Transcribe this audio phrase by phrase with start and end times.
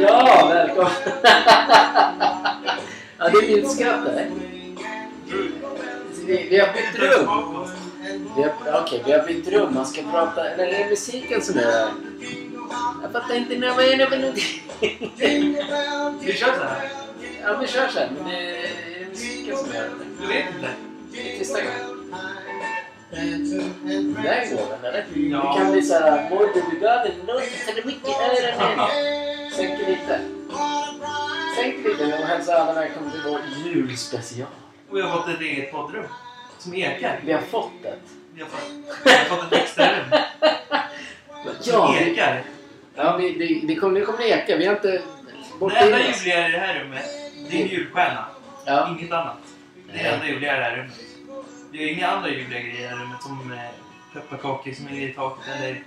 [0.00, 0.92] Ja, välkommen!
[3.18, 3.56] ja, det är
[4.06, 4.30] eller?
[6.26, 7.28] Vi, vi har bytt rum.
[8.36, 9.74] Vi har, okej, vi har bytt rum.
[9.74, 10.50] Man ska prata...
[10.50, 11.88] Eller är det musiken som är där?
[13.02, 14.62] Jag fattar inte när vad är någonting.
[16.20, 16.90] Vi kör så här.
[17.42, 18.08] Ja, vi kör sen.
[18.18, 19.90] Men det är det musiken som är där?
[20.20, 20.70] Du vet inte?
[21.38, 21.85] Tysta gången.
[23.16, 25.04] Där går den eller?
[25.14, 26.30] Det kan bli såhär...
[26.30, 28.88] Morgonbrigade låter för mycket i öronen.
[29.56, 30.20] Sänker lite.
[31.56, 34.48] Sänk lite och hälsa alla välkomna till vår julspecial.
[34.90, 36.04] Och vi har fått ett eget poddrum.
[36.58, 37.20] Som ekar.
[37.24, 37.98] Vi har fått ett.
[38.34, 38.70] Vi har fått,
[39.04, 40.20] vi har fått ett extra rum.
[41.60, 42.42] Som Ja, ekar.
[42.94, 44.56] ja vi, det, det kommer, det kommer eka.
[44.56, 45.02] Vi har inte...
[45.60, 47.04] Det enda ljuvliga i det här rummet,
[47.50, 48.24] det är en julstjärna.
[48.66, 48.96] Ja.
[48.98, 49.38] Inget annat.
[49.92, 50.94] Det enda ljuvliga i det här rummet.
[51.76, 53.58] Det är inga andra ljuvliga grejer i rummet som eh,
[54.12, 55.82] pepparkakor som ligger i taket eller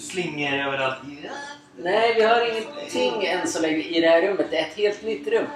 [0.00, 0.98] slingor överallt.
[1.22, 1.30] Ja.
[1.76, 4.46] Nej, vi har ingenting än så länge i det här rummet.
[4.50, 5.46] Det är ett helt nytt rum.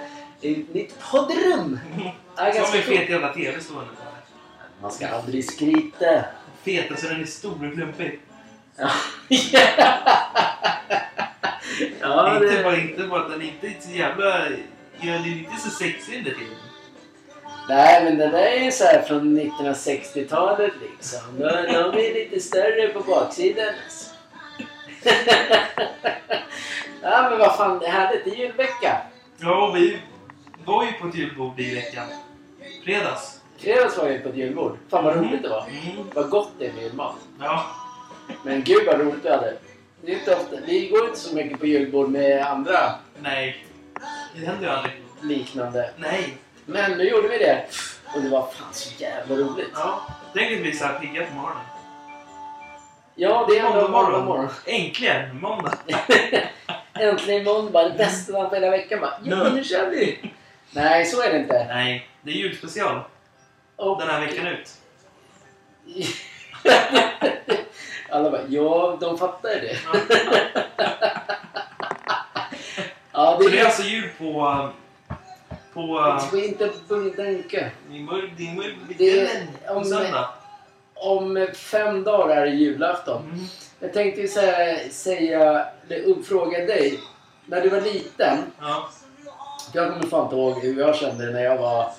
[0.41, 1.79] Är ett nytt poddrum.
[2.39, 4.21] Ja, Som en fet jävla TV stående där.
[4.81, 6.25] Man ska aldrig skryta.
[6.63, 8.19] Fet, alltså den är stor och klumpig.
[8.75, 8.89] Ja,
[12.01, 12.63] ja inte, det...
[12.63, 14.49] bara, inte bara att den inte är så jävla...
[15.01, 16.66] Gör den inte så sexig under tiden.
[17.69, 21.19] Nej, men det där är så här från 1960-talet liksom.
[21.37, 23.65] De, de är lite större på baksidan.
[23.85, 24.09] Alltså.
[27.01, 28.25] ja, men vad fan, det är härligt.
[28.25, 28.97] Det är julvecka.
[29.37, 29.97] Ja, vi
[30.65, 32.05] var ju på ett julbord i veckan.
[32.83, 33.41] Fredags.
[33.57, 34.77] Fredags var vi på ett julbord.
[34.89, 35.65] Fan vad roligt det var.
[35.67, 36.07] Mm.
[36.13, 37.15] Vad gott det är med julmat.
[37.39, 37.65] Ja.
[38.43, 39.53] Men gud vad roligt vi hade.
[40.01, 42.79] Det är inte ofta, vi går inte så mycket på julbord med andra
[43.21, 43.65] Nej.
[44.35, 44.93] Det händer ju aldrig.
[45.21, 45.89] liknande.
[45.97, 46.37] Nej.
[46.69, 47.65] Men nu gjorde vi det.
[48.15, 49.71] Och det var fan så jävla roligt.
[49.73, 50.01] Ja.
[50.33, 51.63] Tänk att bli så här pigga på morgonen.
[53.15, 54.49] Ja, det är ändå Måndag morgon.
[54.65, 55.39] Äntligen!
[55.41, 55.73] Måndag.
[56.93, 57.83] Äntligen måndag.
[57.83, 58.99] Det bästa dagen på hela veckan.
[58.99, 60.31] Bara, ja, nu kör vi!
[60.71, 61.65] Nej, så är det inte.
[61.67, 62.99] Nej, det är julspecial.
[63.75, 64.71] Och, Den här veckan ut.
[68.09, 69.77] Alla bara, ja, de fattar ju det.
[69.85, 69.99] Ja.
[73.11, 73.65] Ja, Så det det är är...
[73.65, 74.69] alltså jul på...
[75.77, 76.17] På...
[76.21, 76.69] Du får inte.
[78.37, 78.73] Din mörk...
[78.97, 80.29] Det är- På om- söndag.
[80.93, 83.21] Om fem dagar är det julafton.
[83.23, 83.45] Mm.
[83.79, 85.65] Jag tänkte ju säga, säga
[86.25, 86.99] fråga dig.
[87.45, 88.37] När du var liten.
[88.59, 88.89] Ja.
[89.73, 91.91] Jag kommer fan inte ihåg hur jag kände när jag var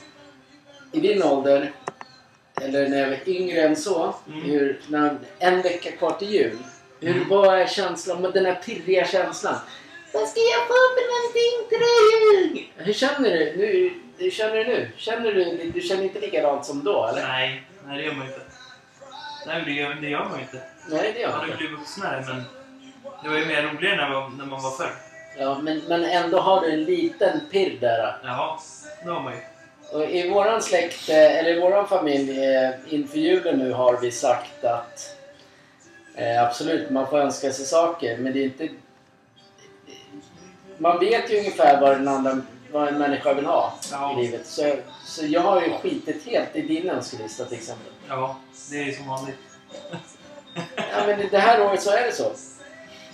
[0.92, 1.72] i din ålder.
[2.60, 4.14] Eller när jag var yngre än så.
[4.28, 4.42] Mm.
[4.42, 6.58] Hur, när, en vecka kvar till jul.
[7.00, 7.28] Hur Mm.
[7.28, 8.22] var är känslan?
[8.22, 9.54] Den här pirriga känslan.
[10.12, 12.72] Vad ska jag få för någonting till dig?
[12.76, 13.56] Hur känner du?
[13.56, 14.90] Nu, hur känner du nu?
[14.96, 17.22] Känner du, du känner inte likadant som då eller?
[17.22, 18.40] Nej, nej det gör man inte.
[19.46, 20.62] Nej, det gör, det gör man inte.
[20.90, 21.56] Nej, det gör Man jag har ju inte.
[21.58, 22.42] blivit vuxnare, men
[23.22, 24.92] det var ju mer roligare när man, när man var förr.
[25.38, 28.16] Ja, men, men ändå har du en liten pirr där.
[28.24, 28.60] Ja,
[29.04, 29.38] det har man ju.
[29.92, 34.10] Och I våran släkt, eh, eller i våran familj, eh, inför julen nu har vi
[34.10, 35.16] sagt att
[36.14, 38.68] eh, absolut, man får önska sig saker, men det är inte...
[40.78, 42.40] Man vet ju ungefär vad, den andra,
[42.72, 44.18] vad en människa vill ha Ja.
[44.18, 44.46] i livet.
[44.46, 44.74] Så,
[45.04, 47.92] så jag har ju skitit helt i din önskelista till exempel.
[48.08, 48.36] Ja,
[48.70, 49.38] det är ju som vanligt.
[50.76, 52.32] Ja, men det här året så är det så.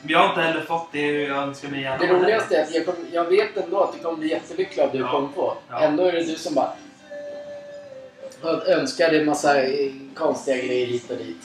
[0.06, 1.96] Jag har inte heller fått det jag önskar mig gärna.
[1.98, 4.92] Det roligaste är att jag, kom, jag vet ändå att du kommer bli jättelycklig av
[4.92, 5.10] det du Ja.
[5.10, 5.56] kommer på.
[5.70, 5.80] Ja.
[5.80, 6.72] Ändå är det du som bara
[8.66, 9.54] önskar dig massa
[10.14, 11.42] konstiga grejer hit och dit.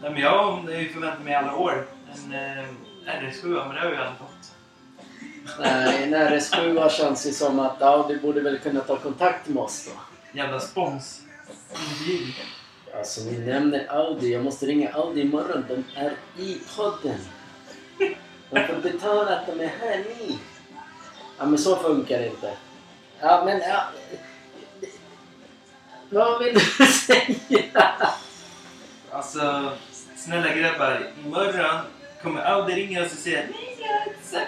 [0.00, 1.86] Nej, men jag har ju förväntat mig alla år
[2.26, 2.64] en eh,
[3.06, 4.41] RS7, men det har jag ju aldrig fått.
[5.60, 9.62] Nej, en RS7 känns ju som att ja, du borde väl kunna ta kontakt med
[9.62, 10.00] oss då.
[10.38, 11.20] Jävla spons.
[12.96, 14.32] Alltså ni nämner Audi.
[14.32, 15.64] Jag måste ringa Audi imorgon.
[15.68, 17.18] De är i podden.
[18.50, 20.38] De får betala att de är här ni.
[21.38, 22.52] Ja men så funkar det inte.
[23.20, 23.84] Ja men ja.
[26.10, 27.92] Vad vill du säga?
[29.10, 29.72] Alltså,
[30.16, 31.10] snälla grabbar.
[31.24, 31.80] Imorgon
[32.22, 33.42] kommer Audi ringa oss och säga
[33.82, 34.46] Jag inte.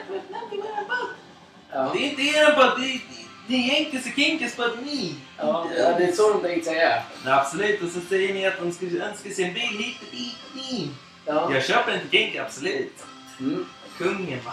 [1.73, 3.01] Ja, Det är inte er podd, det är,
[3.49, 5.15] det är Jenkes och Kinkes podd ni.
[5.39, 7.03] ja, ja det är så de tänkte säga.
[7.27, 10.17] Ja, absolut, och så säger ni att de ska önska sig en bil hit och
[10.17, 10.37] dit.
[10.55, 10.91] Ni.
[11.27, 11.51] Ja.
[11.55, 13.05] Jag köper till Kinke, absolut.
[13.41, 13.67] Mm.
[13.99, 14.53] Kungen va?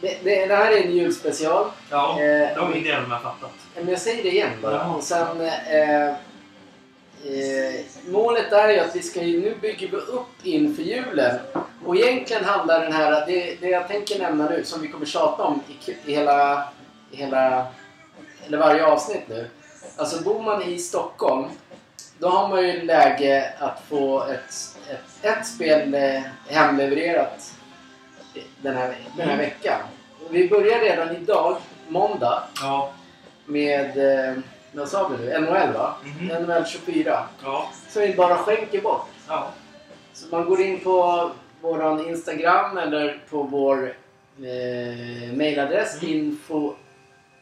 [0.00, 1.70] Det, det, det här är en julspecial.
[1.90, 3.52] Ja, Eh, de de har fattat.
[3.76, 4.74] Men jag säger det igen bara.
[4.74, 4.94] Ja.
[4.94, 6.14] Och sen, eh, eh,
[8.08, 11.38] målet är ju att vi ska ju, nu bygger vi upp inför julen.
[11.86, 15.42] Och egentligen handlar den här, det, det jag tänker nämna nu som vi kommer tjata
[15.42, 16.64] om i, i hela,
[17.10, 17.66] i hela,
[18.46, 19.50] eller varje avsnitt nu.
[19.96, 21.48] Alltså bor man i Stockholm
[22.18, 27.52] då har man ju läge att få ett, ett, ett spel eh, hemlevererat
[28.62, 29.38] den här, den här Mm.
[29.38, 29.80] veckan.
[30.30, 31.56] Vi börjar redan idag,
[31.88, 32.90] måndag, Ja.
[33.46, 33.98] med,
[34.28, 34.34] eh,
[34.72, 35.94] vad sa vi nu, NHL va?
[36.04, 36.42] Mhm.
[36.42, 37.26] NHL 24.
[37.44, 37.68] Ja.
[37.88, 39.06] Som vi bara skänker bort.
[39.28, 39.46] Ja.
[40.12, 41.30] Så man går in på
[41.60, 43.94] våran Instagram eller på vår
[44.38, 46.14] eh, mailadress Mm.
[46.16, 46.74] info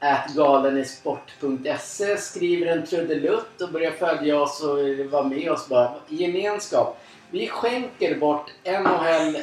[0.00, 4.78] at galenisport.se skriver en trudelutt och börjar följa oss och
[5.10, 6.98] vara med oss bara i gemenskap.
[7.30, 9.36] Vi skänker bort NHL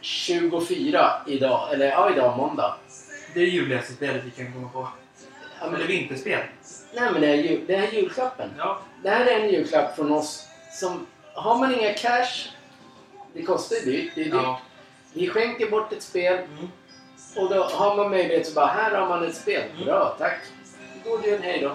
[0.00, 2.74] 24 idag, eller ja idag måndag.
[3.34, 4.88] Det är det juligaste spelet vi kan komma på.
[5.60, 6.40] Ja, men, Eller vinterspel.
[6.94, 8.50] nej men det är, jul, det är julklappen.
[8.58, 8.78] Ja.
[9.02, 10.48] Det här är en julklapp från oss
[10.80, 12.48] som, har man inga cash,
[13.34, 14.34] det kostar ju dyrt, det är dyrt.
[14.34, 14.60] Ja.
[15.12, 16.68] Vi skänker bort ett spel Mm.
[17.36, 19.62] och då har man möjlighet att bara, här har man ett spel.
[19.74, 19.84] Mm.
[19.84, 20.38] Bra, tack.
[21.04, 21.72] God jul, hej då.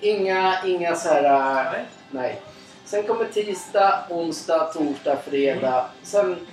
[0.00, 1.84] Inga, inga så här, äh, Nej.
[2.10, 2.40] nej.
[2.84, 5.68] Sen kommer tisdag, onsdag, torsdag, fredag.
[5.78, 5.90] Mm.
[6.02, 6.46] Sen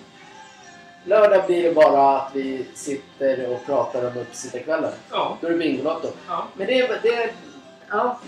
[1.05, 4.91] lördag blir det bara att vi sitter och pratar om uppesittarkvällen.
[5.11, 5.37] Ja.
[5.41, 6.07] Då är det Bingolotto.
[6.27, 6.47] ja.
[6.53, 7.29] Men det är, det
[7.89, 8.19] ja.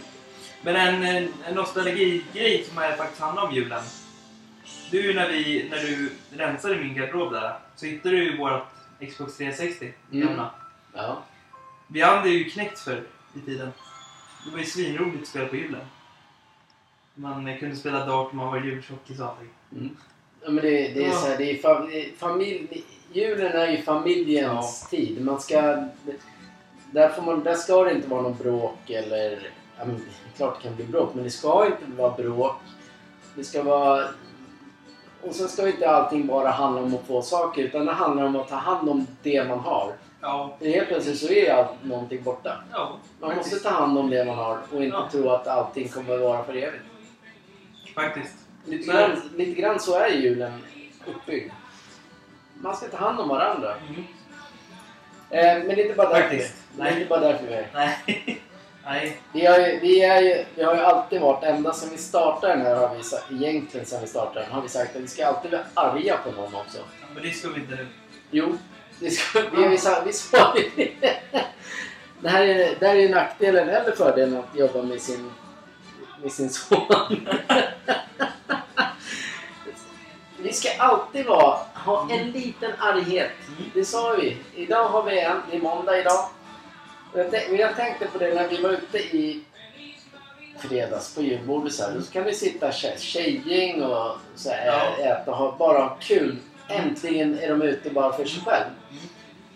[0.62, 3.82] Men en, en, en nostalgigrej som är faktiskt handlar om julen.
[4.92, 8.64] Du, när, vi, när du rensade min garderob där, så hittade du ju vårt
[9.10, 9.94] Xbox 360.
[10.12, 10.28] Mm.
[10.28, 10.52] Gamla.
[10.94, 11.24] ja.
[11.88, 13.04] Vi hade ju knäckt för
[13.36, 13.72] i tiden.
[14.46, 15.86] Det var ju svinroligt spel på julen.
[17.16, 19.50] Man kunde spela dart, man var jultjockis och allting.
[19.72, 19.98] Mm.
[20.44, 21.14] Ja, men det, det är Ja.
[21.14, 25.26] så här, det är är familj, julen är ju familjens tid.
[25.26, 25.62] Man ska,
[26.92, 29.50] där, får man, där ska det inte vara någon bråk eller...
[29.78, 30.02] Ja, men,
[30.38, 32.56] klart det kan bli bråk, men det ska inte vara bråk.
[33.36, 34.08] Det ska vara...
[35.24, 38.36] Och sen ska inte allting bara handla om att få saker, utan det handlar om
[38.36, 39.94] att ta hand om det man har.
[40.22, 40.56] Ja.
[40.60, 42.64] För helt plötsligt så är allt, någonting borta.
[42.72, 45.08] Ja, Man måste ta hand om det man har och inte Ja.
[45.12, 46.84] tro att allting kommer att vara för evigt.
[47.96, 48.34] Faktiskt.
[48.66, 50.52] Lite grann, lite grann så är julen
[51.08, 51.52] uppbyggd.
[52.56, 53.74] Man ska ta hand om varandra.
[53.90, 54.04] Mm.
[55.30, 56.22] Eh, men det är inte bara därför.
[56.30, 56.54] Faktiskt.
[56.78, 57.68] Det är inte bara därför vi är.
[57.74, 57.98] Nej.
[58.86, 59.22] Nej.
[59.34, 62.54] vi, har ju, vi, är ju, vi har ju alltid varit, ända sedan vi startade
[62.54, 65.08] den här, har vi, sa- egentligen sedan vi startade den, har vi sagt att vi
[65.08, 66.78] ska alltid vara arga på någon också.
[66.78, 67.88] Ja, Men det ska vi inte nu.
[68.32, 68.58] Jo,
[69.00, 70.92] det ska, vi, vi, sa, vi sa det.
[72.20, 75.32] Det här är, det här är nackdelen eller fördelen att jobba med sin,
[76.22, 77.28] med sin son.
[80.38, 83.32] Vi ska alltid vara, ha en liten arghet.
[83.48, 83.72] Mm.
[83.74, 84.38] Det sa vi.
[84.56, 85.42] Idag har vi en.
[85.52, 86.26] Det är måndag idag.
[87.14, 89.44] Jag, tänkte på det när vi var ute i
[90.60, 91.92] fredags på julbordet så här.
[91.92, 95.04] Då kan vi sitta tje- tjejgäng och så här, Ja.
[95.06, 96.38] äta och ha, bara ha kul.
[96.68, 98.66] Äntligen är de ute bara för sig själv.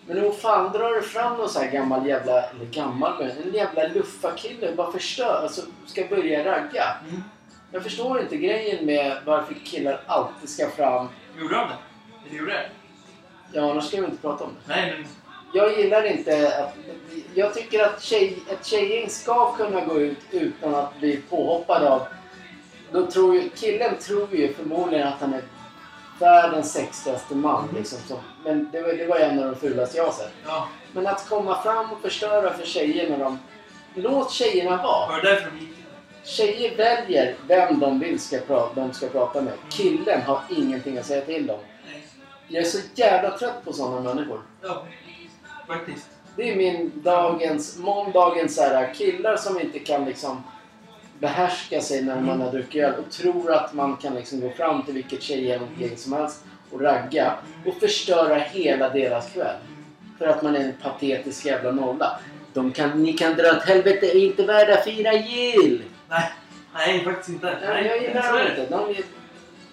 [0.06, 3.54] Men hur fan drar du fram någon sån här gammal jävla, eller gammal men en
[3.54, 6.84] jävla luffarkille och bara förstör, alltså ska börja ragga.
[7.08, 7.22] Mm.
[7.72, 11.08] Jag förstår inte grejen med varför killar alltid ska fram,
[11.40, 11.74] Gjorde han det?
[12.28, 12.68] Eller gjorde det?
[13.52, 14.74] ja annars ska vi inte prata om det.
[14.74, 15.06] Nej, men...
[15.56, 16.74] Jag gillar inte att...
[17.34, 22.02] Jag tycker att tjej, ett tjejgäng ska kunna gå ut utan att bli påhoppad av...
[22.92, 25.42] Då tror ju, killen tror ju förmodligen att han är
[26.20, 27.64] världens sexigaste man.
[27.64, 27.76] Mm.
[27.76, 30.32] Liksom, som, men det var, det var en av de fulaste jag har sett.
[30.46, 30.68] Ja.
[30.92, 33.38] Men att komma fram och förstöra för tjejer när de...
[33.94, 35.08] Låt tjejerna vara.
[35.08, 35.76] Var det därför de gick?
[36.24, 39.52] Tjejer väljer vem de vill ska prata, de ska prata med.
[39.70, 41.58] Killen har ingenting att säga till om.
[41.86, 42.06] Nej.
[42.48, 44.40] Jag är så jävla trött på sådana människor.
[44.62, 44.86] Ja.
[45.66, 46.06] Faktiskt.
[46.36, 50.42] Det är min dagens, måndagens så här, killar som inte kan liksom
[51.18, 54.82] behärska sig när man har druckit öl och tror att man kan liksom gå fram
[54.82, 55.60] till vilket tjejgäng
[55.96, 57.34] som helst och ragga
[57.66, 59.56] och förstöra hela deras kväll.
[60.18, 62.20] För att man är en patetisk jävla nolla.
[62.52, 65.82] De kan, ni kan dra åt helvete, är inte värda fira jul!
[66.08, 66.32] Nej.
[66.74, 67.58] Nej, faktiskt inte.
[67.66, 68.66] Nej, jag gillar dem inte.
[68.76, 68.94] De,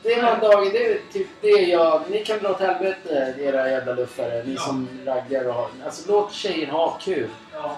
[0.04, 2.02] det är någon dag, det är typ det jag...
[2.10, 4.44] Ni kan dra åt helvete era jävla luffare.
[4.46, 4.62] Ni Ja.
[4.62, 5.68] som raggar och har...
[5.86, 7.30] Alltså låt tjejer ha kul.
[7.54, 7.78] Ja.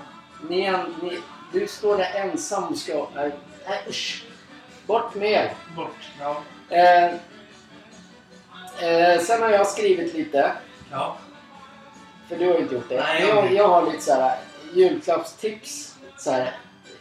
[0.49, 1.17] Ni, är- ni,
[1.53, 3.07] du står där ensam och ska...
[3.15, 3.31] Nej,
[3.67, 4.23] nej usch!
[4.87, 5.53] Bort med er!
[5.75, 5.95] Bort.
[6.19, 6.41] Ja.
[6.69, 7.05] Eh,
[8.89, 10.51] eh, sen har jag skrivit lite.
[10.91, 11.17] Ja.
[12.29, 12.95] För du har ju inte gjort det.
[13.01, 13.55] Nej, jag har jag, inte.
[13.55, 14.37] jag har lite så här
[14.73, 15.95] julklappstips.
[16.17, 16.51] Så här.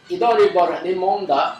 [0.07, 0.81] Idag är det ju bara...
[0.83, 1.53] Det är måndag.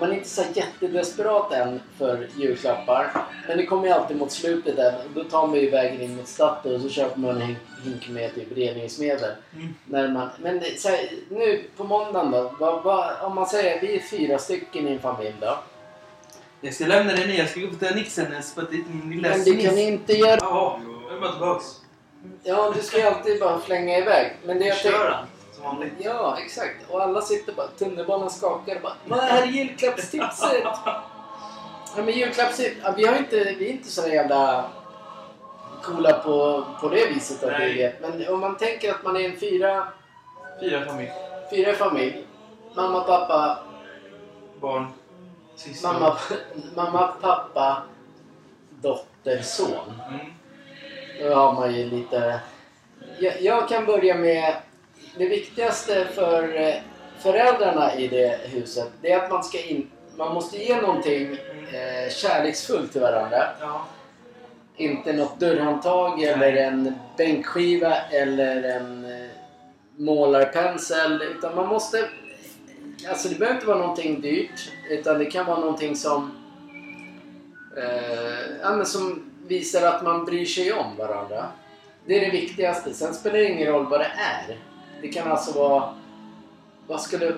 [0.00, 3.12] Man är inte så jättedesperat än för julklappar.
[3.48, 4.94] Men det kommer ju alltid mot slutet än.
[5.14, 8.34] Då tar man ju vägen in mot Statoil och så köper man en hink- med
[8.34, 9.30] typ reningsmedel.
[9.54, 9.74] Mm.
[9.84, 12.54] När man, men så här, nu på måndagen då.
[12.58, 15.58] Vad, vad, om man säger vi är fyra stycken i en familj då.
[16.60, 17.38] Jag ska lämna dig ner.
[17.38, 20.12] Jag ska gå till Nixenes på ett litet min lilla Men det kan ni inte
[20.12, 20.38] göra.
[20.40, 21.64] Ja, jag är bara tillbaks.
[22.42, 24.32] Ja, du ska ju alltid bara flänga iväg.
[24.44, 25.16] Men det jag tänkte...
[25.60, 25.92] som vanligt.
[25.98, 26.90] Ja, exakt.
[26.90, 30.62] Och alla sitter bara, tunnelbanan skakar och bara Vad är julklappstipset?
[30.64, 31.02] ja,
[31.96, 34.64] men julklappstips, ja, vi, har inte, vi är inte så jävla
[35.82, 38.00] coola på, på det viset att vi vet.
[38.00, 39.88] Men om man tänker att man är en fyra,
[40.60, 41.12] Fyra familj.
[41.50, 42.26] fyra familj.
[42.74, 43.58] Mamma, pappa,
[44.60, 44.86] Barn.
[45.56, 45.92] Syskon.
[45.92, 46.16] mamma,
[46.76, 47.82] mamma, pappa,
[48.70, 49.92] dotter, son.
[50.08, 50.26] Mm.
[51.20, 52.40] Då har man ju lite...
[53.18, 54.54] Jag, jag kan börja med
[55.16, 56.74] det viktigaste för eh,
[57.18, 58.90] föräldrarna i det huset.
[59.02, 59.90] Det är att man ska in...
[60.16, 61.38] Man måste ge någonting
[61.72, 63.42] eh, kärleksfullt till varandra.
[63.60, 63.86] Ja.
[64.76, 69.30] Inte något dörrhandtag eller en bänkskiva eller en eh,
[69.96, 71.22] målarpensel.
[71.22, 72.08] Utan man måste...
[73.08, 74.72] Alltså det behöver inte vara någonting dyrt.
[74.90, 76.30] Utan det kan vara någonting som...
[77.76, 81.46] Eh, ja, men som visar att man bryr sig om varandra.
[82.06, 82.94] Det är det viktigaste.
[82.94, 84.69] Sen spelar det ingen roll vad det är.
[85.02, 85.94] Det kan alltså vara...
[86.86, 87.34] Vad skulle,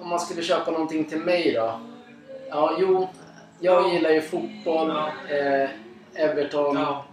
[0.00, 1.80] om man skulle köpa någonting till mig då?
[2.48, 3.08] Ja, jo.
[3.60, 4.90] Jag gillar ju fotboll.
[4.90, 5.70] Eh,
[6.14, 6.76] Everton.
[6.76, 7.04] Ja.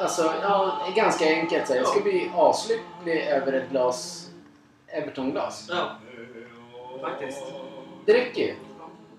[0.00, 1.66] Alltså, ja, ganska enkelt.
[1.68, 1.74] Så.
[1.74, 4.30] Jag ska bli aslycklig över ett glas
[4.86, 5.66] Everton-glas.
[5.70, 5.90] ja.
[7.00, 7.42] Faktiskt.
[8.06, 8.54] Det räcker ju.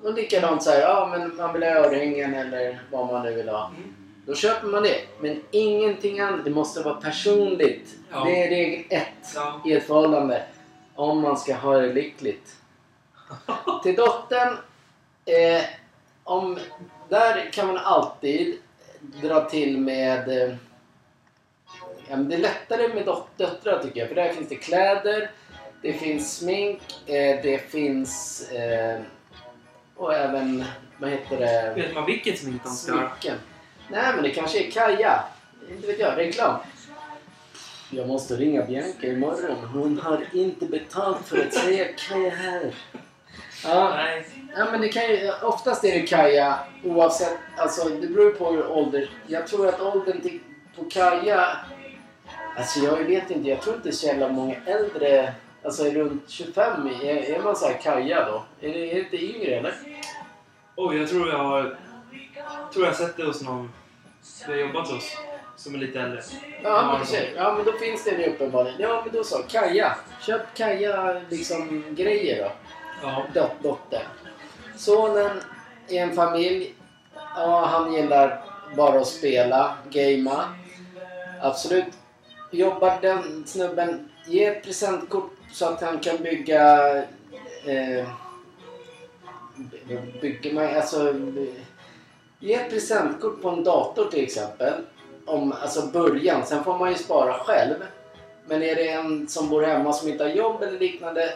[0.04, 3.50] Och likadant så här, ja men man vill ha örhängen eller vad man nu vill
[3.50, 3.68] ha.
[3.68, 3.94] Mm.
[4.25, 5.01] Då köper man det.
[5.20, 6.46] Men ingenting annat.
[6.46, 7.96] Det måste vara personligt.
[8.12, 8.24] Ja.
[8.25, 9.62] Det är regel ett Ja.
[9.65, 10.44] i ett förhållande.
[10.96, 12.56] Om man ska ha det lyckligt.
[13.84, 14.58] Till dottern.
[15.25, 15.63] Eh,
[16.24, 16.60] om,
[17.10, 18.58] där kan man alltid
[19.22, 20.30] dra till med...
[20.30, 20.56] Eh,
[22.08, 24.08] ja, men det är lättare med dot- döttrar tycker jag.
[24.10, 25.32] För där finns det kläder.
[25.82, 26.82] Det finns smink.
[27.06, 28.42] Eh, det finns...
[28.51, 29.01] Eh,
[29.96, 30.63] och även...
[30.98, 31.74] Vad heter det?
[31.75, 33.10] Vet man vilket smink de ska ha?
[33.90, 35.24] Nej men det kanske är Kaja.
[35.70, 36.18] Inte vet jag.
[36.18, 36.56] Reklam.
[37.90, 39.58] Jag måste ringa Bianca imorgon.
[39.74, 42.74] Hon har inte betalt för att säga Kaja här.
[43.66, 44.25] Ja, Nej.
[44.56, 47.38] ja men det kan ju, oftast är det Kaja oavsett.
[47.58, 49.10] Alltså det beror på hur ålder.
[49.28, 50.40] Jag tror att åldern till,
[50.75, 51.58] på Kaja.
[52.58, 53.50] Alltså jag vet inte.
[53.50, 55.34] Jag tror inte så jävla många äldre.
[55.63, 56.88] Alltså runt 25.
[56.88, 58.44] Är, är man så här Kaja då?
[58.68, 59.74] Är det, är det inte yngre eller?
[60.75, 61.78] Oj, jag tror jag har...
[62.74, 63.72] tror jag sett det hos någon
[64.48, 65.18] vi har jobbat hos.
[65.56, 66.22] Som är lite äldre.
[66.64, 68.82] Ja, men, ja, men då finns det det uppenbarligen.
[68.82, 69.44] Ja, men då så.
[69.44, 69.96] Kaja.
[70.22, 72.52] Köp Kaja liksom grejer då.
[73.04, 73.26] Ja.
[73.34, 74.08] Dot, dotter.
[74.78, 75.42] Sonen
[75.88, 76.76] i en familj.
[77.36, 78.44] Ja, han gillar
[78.76, 80.44] bara att spela, gamea.
[81.42, 81.94] Absolut.
[82.52, 84.10] Jobbar den snubben.
[84.26, 86.96] Ge ett presentkort så att han kan bygga...
[87.66, 88.08] Eh,
[89.88, 90.76] by- bygger man...
[90.76, 91.14] Alltså...
[92.44, 94.74] Ge ett presentkort på en dator till exempel.
[95.26, 96.46] Om, alltså början.
[96.46, 97.76] Sen får man ju spara själv.
[98.48, 101.34] Men är det en som bor hemma som inte har jobb eller liknande.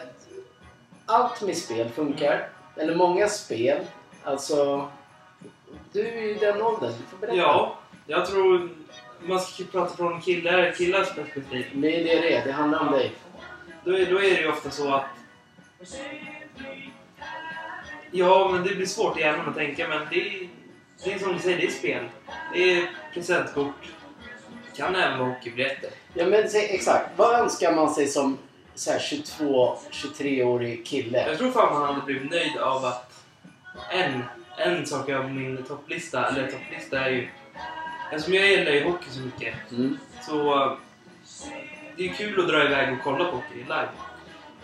[1.06, 2.48] Allt med spel funkar.
[2.76, 3.78] Eller många spel.
[4.22, 4.88] Alltså...
[5.92, 6.92] Du är ju i den åldern.
[6.92, 7.36] Du får berätta.
[7.36, 8.68] Ja, jag tror...
[9.20, 11.66] Man ska prata från killar, killars perspektiv.
[11.74, 12.44] Det är det det är.
[12.44, 13.12] Det handlar om dig.
[13.84, 15.04] Då är, då är det ju ofta så att...
[18.10, 20.48] Ja, men det blir svårt i hjärnan att tänka, men det är,
[21.04, 22.04] det är som du säger, det är spel.
[22.54, 23.88] Det är presentkort.
[24.70, 25.90] Det kan även vara hockeybiljetter.
[26.14, 27.10] Ja men säg, exakt.
[27.16, 28.38] Vad önskar man sig som
[28.74, 31.28] så här 22-23-årig kille?
[31.28, 33.24] Jag tror fan man hade blivit nöjd av att
[33.92, 34.22] en,
[34.56, 37.28] en sak av min topplista, eller topplista är ju...
[38.12, 39.98] Eftersom jag gillar ju hockey så mycket Mm.
[40.26, 40.76] så
[41.96, 43.88] det är kul att dra iväg och kolla på hockey live.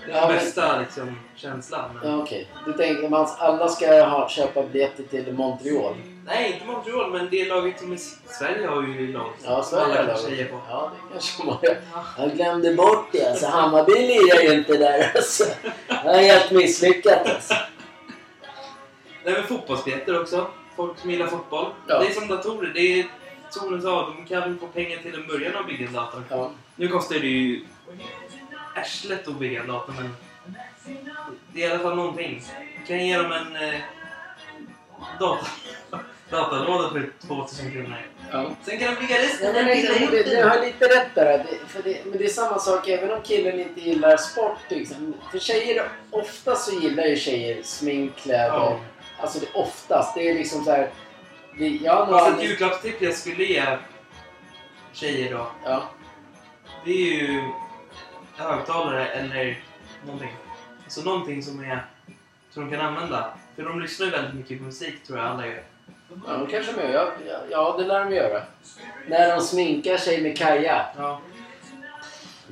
[0.07, 1.91] Det är Ja, den men- bästa liksom, känslan.
[2.03, 2.11] Men...
[2.11, 2.49] Ja, Okej.
[2.67, 5.95] Du tänker att alla ska ha, köpa biljetter till Montreal?
[6.27, 7.97] Nej, inte Montreal, men det laget som är...
[8.27, 9.33] Sverige har ju lag.
[9.45, 10.21] Ja, Sverige har kan lag.
[10.21, 10.61] tjejer på.
[10.69, 11.77] Ja, det kanske man gör.
[12.19, 13.31] Jag glömde bort det.
[13.31, 15.13] Alltså, Hammarby lirar ju inte där.
[15.15, 15.45] Alltså.
[15.89, 17.27] Det är helt misslyckat.
[17.27, 17.55] Alltså.
[19.25, 20.47] Nej, men fotbollsbiljetter också.
[20.77, 21.67] Folk som gillar fotboll.
[21.87, 21.99] Ja.
[21.99, 22.71] Det är som datorer.
[22.75, 23.07] Det är,
[23.61, 26.23] hon sa, de kan få pengar till en början att bygga en dator.
[26.29, 26.51] Ja.
[26.77, 27.65] Nu kostar det ju
[28.77, 30.17] arslet att bygga en dator, men
[31.53, 32.43] det är i alla fall någonting.
[32.79, 33.81] Jag kan ge dem en eh,
[35.21, 35.47] data,
[36.35, 37.97] datalåda för 2000 kronor.
[38.33, 38.51] Ja.
[38.63, 39.47] Sen kan de bygga resten.
[39.47, 41.39] Ja, men det, du har lite rätt där.
[41.39, 44.59] Det, för det, men det är samma sak även om killen inte gillar sport.
[44.69, 45.15] Liksom.
[45.33, 48.47] För tjejer, ofta så gillar ju tjejer smink, kläder.
[48.47, 48.81] Ja.
[49.21, 50.15] Alltså det, oftast.
[50.15, 50.91] Det är liksom så här.
[51.59, 53.65] Det, ja, Alltså någon, ett julklappstips jag skulle ge
[54.93, 55.83] tjejer då, ja.
[56.85, 57.43] det är ju
[58.37, 59.63] högtalare eller
[60.05, 60.33] någonting.
[60.85, 61.87] Alltså någonting som är
[62.51, 63.35] som de kan använda.
[63.57, 65.63] För de lyssnar ju väldigt mycket på musik tror jag alla gör.
[66.27, 67.13] Ja, de kanske de gör.
[67.27, 68.43] Ja, ja, det lär de göra.
[69.09, 70.87] När de sminkar sig med Kaja.
[70.97, 71.21] Ja.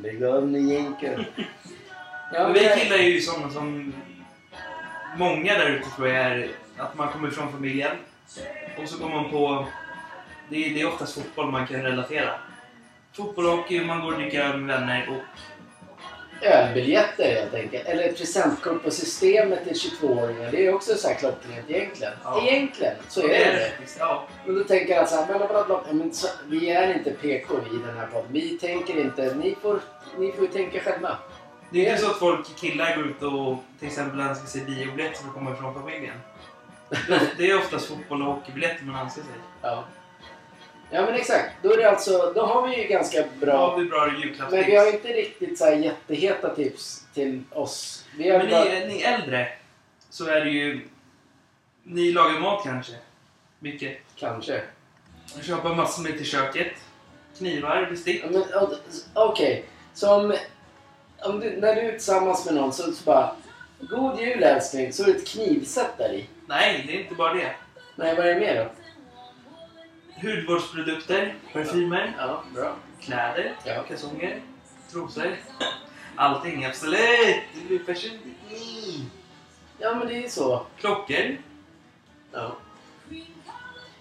[0.02, 1.24] Lägg av nu jänken.
[2.32, 3.92] Ja, Men vi killar är ju sådana som
[5.16, 7.96] många där ute tror jag är att man kommer från familjen
[8.78, 9.66] och så kommer man på...
[10.48, 12.30] Det är, det är oftast fotboll man kan relatera.
[13.12, 15.22] Fotboll och hockey, man går och dricker med vänner och
[16.42, 17.86] Ölbiljetter helt enkelt.
[17.86, 20.50] Eller ett presentkort på systemet till 22-åringar.
[20.50, 22.12] Det är också så här klockrent egentligen.
[22.24, 22.42] Ja.
[22.46, 23.72] Egentligen så är det det.
[23.98, 24.26] Ja.
[24.46, 27.54] Men då tänker jag så här, bla, bla, bla, men så, vi är inte PK
[27.70, 28.32] vi i den här podden.
[28.32, 29.80] Vi tänker inte, ni får,
[30.18, 31.18] ni får ju tänka själva.
[31.70, 35.18] Det är inte så att folk, killar, går ut och till exempel önskar sig biobiljetter
[35.18, 36.14] som kommer från familjen.
[37.38, 39.32] Det är oftast fotboll och hockeybiljetter man önskar sig.
[39.62, 39.84] Ja.
[40.94, 41.52] Ja men exakt.
[41.62, 43.56] Då är det alltså, då har vi ju ganska bra...
[43.56, 44.12] har vi bra
[44.50, 48.04] Men vi har inte riktigt så här jätteheta tips till oss.
[48.16, 48.64] Vi har Men bara...
[48.64, 49.48] ni, ni äldre
[50.10, 50.88] så är det ju...
[51.82, 52.92] Ni lagar mat kanske?
[53.58, 53.98] Mycket.
[54.16, 54.62] Kanske.
[55.42, 56.72] Köpa massor med till köket.
[57.38, 58.24] Knivar, bestick.
[58.52, 58.70] Ja,
[59.14, 60.34] Okej, så om,
[61.18, 63.36] om du, när du är tillsammans med någon så, så bara
[63.80, 66.26] God jul älskling, så är det ett knivset där i.
[66.46, 67.54] Nej, det är inte bara det.
[67.96, 68.81] Nej, vad är det mer då?
[70.22, 72.76] Hudvårdsprodukter, parfymer, Ja, bra.
[73.00, 73.82] kläder, Ja.
[73.88, 74.40] kalsonger,
[74.92, 75.36] trosor.
[76.16, 77.36] Allting, absolut!
[77.86, 78.22] Personligt.
[78.50, 79.06] Mm.
[79.78, 80.66] Ja, men det är så.
[80.80, 81.36] Klockor.
[82.32, 82.56] Ja.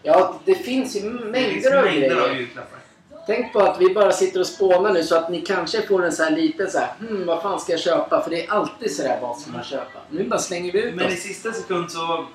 [0.03, 2.79] Ja, det finns ju Det finns mängder av mängder julklappar.
[3.27, 6.11] Tänk på att vi bara sitter och spånar nu så att ni kanske får en
[6.11, 8.23] så här liten så här, hmm, vad fan ska jag köpa?
[8.23, 9.99] För det är alltid sådär, vad ska man köpa?
[10.09, 11.19] Nu bara slänger vi ut Men i oss.
[11.19, 12.25] sista sekund så...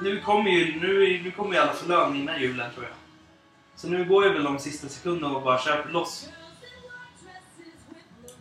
[0.00, 2.94] Nu kommer ju, nu, nu kommer ju alla få lön innan julen tror jag.
[3.76, 6.28] Så nu går jag väl de sista sekunderna och bara köper loss.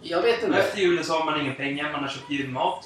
[0.01, 0.57] Jag vet inte.
[0.59, 2.85] efter julen så har man inga pengar, man har köpt julmat.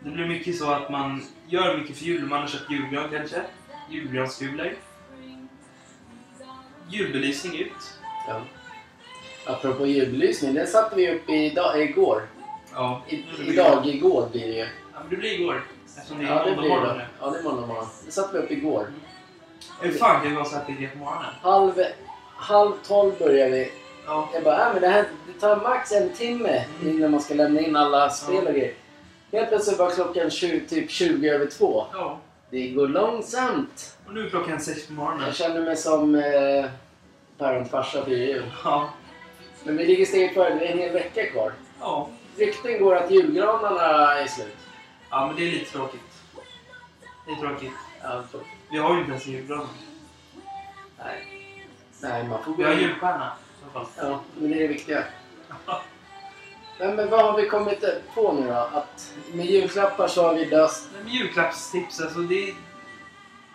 [0.00, 2.28] Det blir mycket så att man gör mycket för julen.
[2.28, 3.42] Man har köpt julgran kanske.
[3.90, 4.72] Julgranskulor.
[6.90, 7.72] Julbelysning ut.
[8.28, 8.40] Ja.
[9.46, 12.22] Apropå julbelysning, den satte vi upp idag, igår.
[12.74, 14.58] Ja, I, idag, igår blir det ju.
[14.92, 15.64] Ja, men det blir igår.
[15.96, 17.04] Eftersom det är Ja, måndag morgon nu.
[17.20, 17.86] Ja, det är måndag morgon.
[18.06, 18.86] Det satte vi upp igår.
[19.80, 21.30] Hur fan kan så här tidiga på morgonen?
[21.42, 21.72] Halv,
[22.36, 23.72] halv tolv börjar vi.
[24.06, 24.28] Ja.
[24.34, 27.60] Jag bara, äh, men det här det tar max en timme innan man ska lämna
[27.60, 28.74] in alla spel och grejer.
[29.32, 31.84] Helt plötsligt var klockan 20, typ 20 över två.
[31.92, 32.18] ja.
[32.50, 33.96] Det går långsamt.
[34.06, 35.26] Och nu är klockan sex på morgonen.
[35.26, 36.64] Jag känner mig som eh,
[37.38, 38.52] päronfarsa för jul.
[38.64, 38.88] Ja.
[39.64, 40.54] Men vi ligger steget före.
[40.54, 41.52] Det är en hel vecka kvar.
[41.80, 42.08] Ja.
[42.38, 44.56] Rykten går att julgranarna är slut.
[45.10, 46.00] Ja, men det är lite tråkigt.
[47.26, 47.72] Det är tråkigt.
[48.04, 49.68] Alltså, Vi har ju inte ens julgran.
[50.98, 51.32] nej.
[52.02, 52.78] Nej, man får gå Vi har in.
[52.80, 54.10] julstjärna i alla fall.
[54.10, 55.04] Ja, men det är det viktiga.
[56.78, 58.52] Men, men vad har vi kommit på nu då?
[58.54, 60.88] Att med julklappar så har vi löst...
[61.02, 62.54] Men julklappstips, alltså det är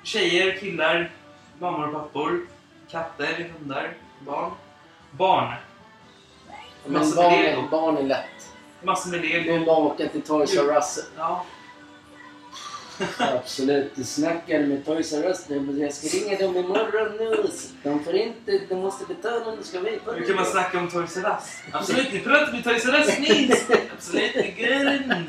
[0.03, 1.11] tjejer, killar,
[1.59, 2.47] mammor och pappor,
[2.91, 4.51] katter, hundar, barn.
[5.11, 5.53] Barn.
[6.83, 7.67] Men Massor barn med är, lego.
[7.71, 8.53] barn är lätt.
[8.83, 9.65] Massor med Det är lego.
[9.65, 10.99] bara att åka till Toys R Us.
[11.17, 11.45] Ja.
[13.17, 15.79] Absolut, du snackar med Toys R Us nu.
[15.79, 17.43] Jag ska ringa dem imorgon nu.
[17.83, 18.59] De får inte...
[18.69, 21.17] De måste betala om du ska vara med på Hur kan man snacka om Toys
[21.17, 21.57] R Us?
[21.71, 23.67] Absolut, ni pratar med Toys R Us Nils!
[23.97, 25.23] Absolut, det är!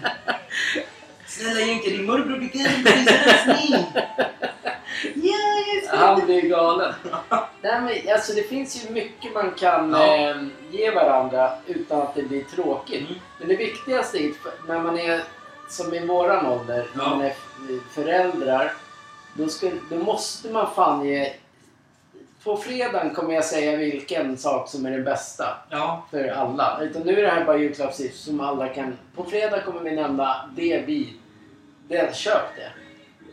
[1.27, 3.87] Snälla Jönke, din morbror blir R Us Nils!
[5.15, 6.95] Ja, Han blir galen.
[7.63, 10.17] Nej, men, alltså, det finns ju mycket man kan Ja.
[10.31, 10.37] eh,
[10.71, 13.01] ge varandra utan att det blir tråkigt.
[13.09, 13.21] Mm.
[13.39, 14.33] Men det viktigaste är
[14.69, 15.23] när man är
[15.69, 17.09] som i våran ålder, när Ja.
[17.11, 17.33] man är
[17.90, 18.72] föräldrar.
[19.35, 21.33] Då, ska, då måste man fan ge...
[22.44, 26.79] På fredagen kommer jag säga vilken sak som är den bästa Ja, för alla.
[26.83, 28.98] Utan nu är det här bara julklappstips som alla kan...
[29.16, 31.16] På fredag kommer vi nämna det vi...
[31.88, 32.70] Det, köp det,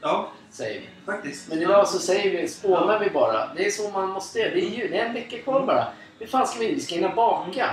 [0.01, 0.87] ja, säger vi.
[1.05, 1.49] faktiskt.
[1.49, 3.53] Men idag så säger vi, spånar vi bara.
[3.55, 4.51] Det är så man måste göra.
[4.51, 5.87] Det är jul, det är en vecka kvar bara.
[6.19, 6.73] Hur fan ska vi?
[6.75, 7.69] Vi ska hinna baka.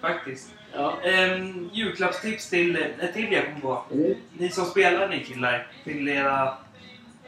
[0.00, 0.48] Faktiskt.
[0.72, 1.00] Ja.
[1.04, 3.84] Ehm, julklappstips till ett till jag kommer på.
[3.92, 4.14] Mm.
[4.32, 6.54] Ni som spelar, ni killar, till era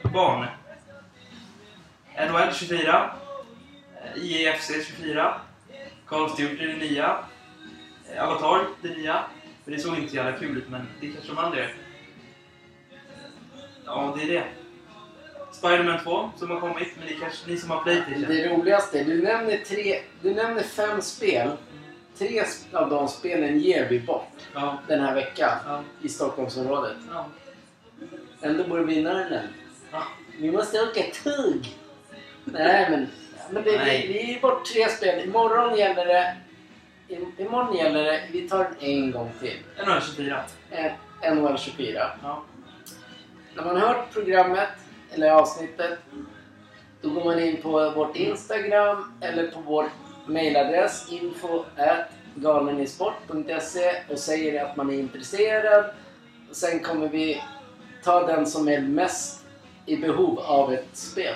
[0.02, 0.46] barn.
[2.16, 3.10] NHL 24.
[4.16, 5.34] eh, IEFC 24.
[6.06, 7.18] Call of Duty det nya.
[8.14, 9.22] eh, Avatar det nya.
[9.64, 11.74] För det såg inte så jävla kul ut, men det kanske de andra gör.
[13.86, 14.44] Ja, det är det.
[15.52, 18.22] Spiderman 2 som har kommit, men det kanske ni som har Playstation.
[18.28, 21.50] Det roligaste, du nämner, tre, du nämner fem spel.
[22.28, 26.96] Tre av de spelen ger vi bort Ja, den här veckan ja, i Stockholmsområdet.
[27.10, 27.26] ja.
[28.42, 29.48] Ändå bor vi i Norrland.
[29.92, 30.02] ja.
[30.40, 31.76] Vi måste åka tugg.
[32.44, 33.06] Nej, men,
[33.50, 34.06] men det, Nej.
[34.08, 35.24] Vi, vi ger bort tre spel.
[35.28, 36.36] Imorgon gäller det...
[37.08, 38.20] i- Imorgon gäller det...
[38.32, 39.56] Vi tar den en gång till.
[39.86, 40.40] NHL 24.
[40.70, 42.10] Eh, NHL 24.
[42.22, 42.42] Ja.
[43.54, 44.68] När man har hört programmet
[45.10, 45.98] eller avsnittet
[47.02, 49.88] då går man in på vårt Instagram eller på vår
[50.26, 51.64] mailadress info
[52.34, 55.84] galenisport.se och säger att man är intresserad.
[56.50, 57.42] Och sen kommer vi
[58.04, 59.44] ta den som är mest
[59.86, 61.34] i behov av ett spel.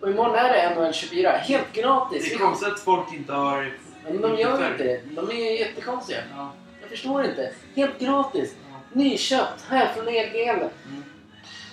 [0.00, 1.30] Och imorgon är det NHL 24.
[1.30, 2.28] Helt gratis!
[2.28, 3.72] Det är konstigt att folk inte har...
[4.04, 5.00] Men de gör inte det.
[5.10, 6.18] De är jättekonstiga.
[6.36, 6.52] Ja.
[6.80, 7.52] Jag förstår inte.
[7.74, 8.54] Helt gratis.
[8.70, 8.80] Ja.
[8.92, 10.70] Nyköpt här från Elgiganten.
[10.88, 11.04] Mm.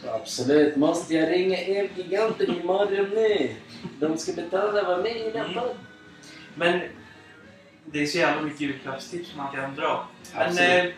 [0.08, 0.76] Absolut.
[0.76, 3.56] Måste jag ringa Elgiganten imorgon nu?
[4.00, 5.78] De ska betala vad med i den Mm.
[6.56, 6.82] Men
[7.86, 10.08] det är så jävla mycket julklappstips man kan dra.
[10.34, 10.94] Men eh,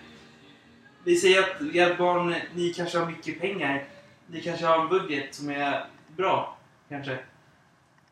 [1.04, 3.86] vi säger att era barn, ni kanske har mycket pengar.
[4.28, 5.86] Ni kanske har en budget som är
[6.16, 6.58] bra.
[6.90, 7.18] Kanske.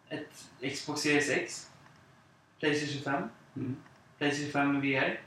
[0.10, 1.70] Ett Xbox Series X.
[2.60, 3.24] Playstation 5.
[3.56, 3.76] Mm.
[4.18, 5.20] Playstation 5 med VR.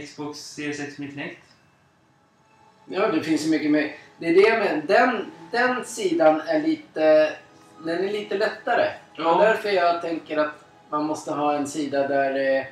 [0.00, 1.42] Xbox Series X med Kinect.
[2.86, 3.96] Ja, det finns ju mycket mer.
[4.18, 7.32] Det är det med den, den sidan är lite,
[7.84, 8.90] den är lite lättare.
[9.16, 9.34] Ja.
[9.34, 12.56] Och därför jag tänker att man måste ha en sida där...
[12.58, 12.64] eh,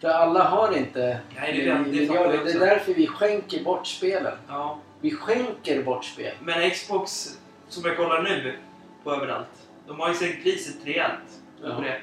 [0.00, 2.44] För alla har inte Nej, det är det- det fattar jag miljarder.
[2.44, 4.32] Det är därför vi skänker bort spelen.
[4.48, 4.78] Ja.
[5.00, 6.34] Vi skänker bort spel.
[6.42, 8.54] Men Xbox, som jag kollar nu
[9.04, 9.48] på överallt.
[9.86, 11.40] De har ju sänkt priset rejält.
[11.62, 11.68] Ja.
[11.68, 12.00] Det.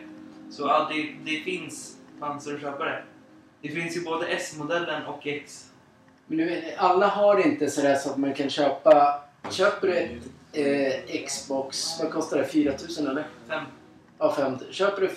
[0.52, 3.04] Så ja, det, det finns chanser att köpa det.
[3.62, 5.69] Det finns ju både S-modellen och X.
[6.28, 9.22] Men vet, alla har inte sådär så att man kan köpa...
[9.50, 10.12] Köper du ett
[10.54, 12.46] eh, Xbox, vad kostar det?
[12.46, 13.28] 4000 eller?
[13.48, 13.64] Fem.
[14.20, 15.08] Ja, 5 Köper du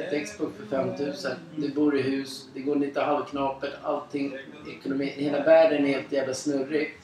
[0.00, 4.36] ett Xbox för 5000, du bor i hus, det går lite halvknapert, allting,
[4.78, 6.98] ekonomi, hela världen är helt jävla snurrig.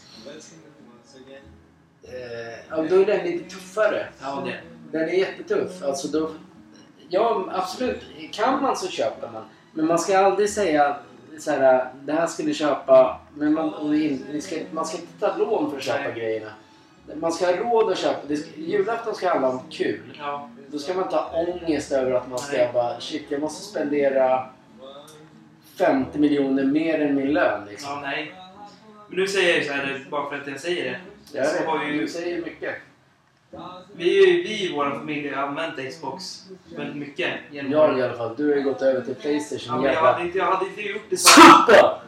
[2.02, 2.12] Eh,
[2.70, 4.08] ja, då är den lite tuffare.
[4.20, 4.60] Ja, det.
[4.98, 5.82] Den är jättetuff.
[5.82, 6.30] Alltså då,
[7.08, 8.00] ja, absolut.
[8.32, 9.44] Kan man så köper man.
[9.72, 10.96] Men man ska aldrig säga
[11.38, 13.20] så här, det här ska du köpa.
[13.34, 16.12] Men man, in, ni ska, man ska inte ta lån för att köpa Nej.
[16.16, 16.50] grejerna.
[17.14, 18.18] Man ska ha råd att köpa.
[18.28, 20.16] Det ska, julafton ska handla om kul.
[20.18, 20.50] Ja.
[20.68, 22.70] Då ska man inte ha ångest över att man ska Nej.
[22.74, 24.48] bara shit, jag måste spendera
[25.78, 27.64] 50 miljoner mer än min lön.
[27.70, 27.90] Liksom.
[27.90, 28.34] ja, nej.
[29.08, 30.98] Men nu säger jag så här, bara för att jag säger det.
[31.38, 32.74] Jag så vet, har ju- du säger mycket.
[33.96, 36.42] Vi, ju- vi i vår familj har använt Xbox
[36.76, 37.30] väldigt mycket.
[37.50, 38.34] Genom Jag i alla fall.
[38.36, 39.66] Du har ju gått över till Playstation.
[39.68, 41.28] Ja, men jag jävla- hade inte, jag hade inte gjort det så.
[41.28, 42.00] Sluta!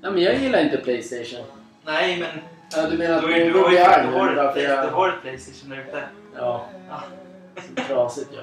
[0.00, 1.44] Nej men jag gillar inte Playstation.
[1.84, 2.28] Nej, men
[2.76, 4.54] Ja, du menar att du, har ju- du, har ju- är arg du, har ett,
[4.88, 6.02] du har ett Playstation där ute.
[6.36, 7.02] Ja, Ja.
[7.76, 8.40] så trasigt ja.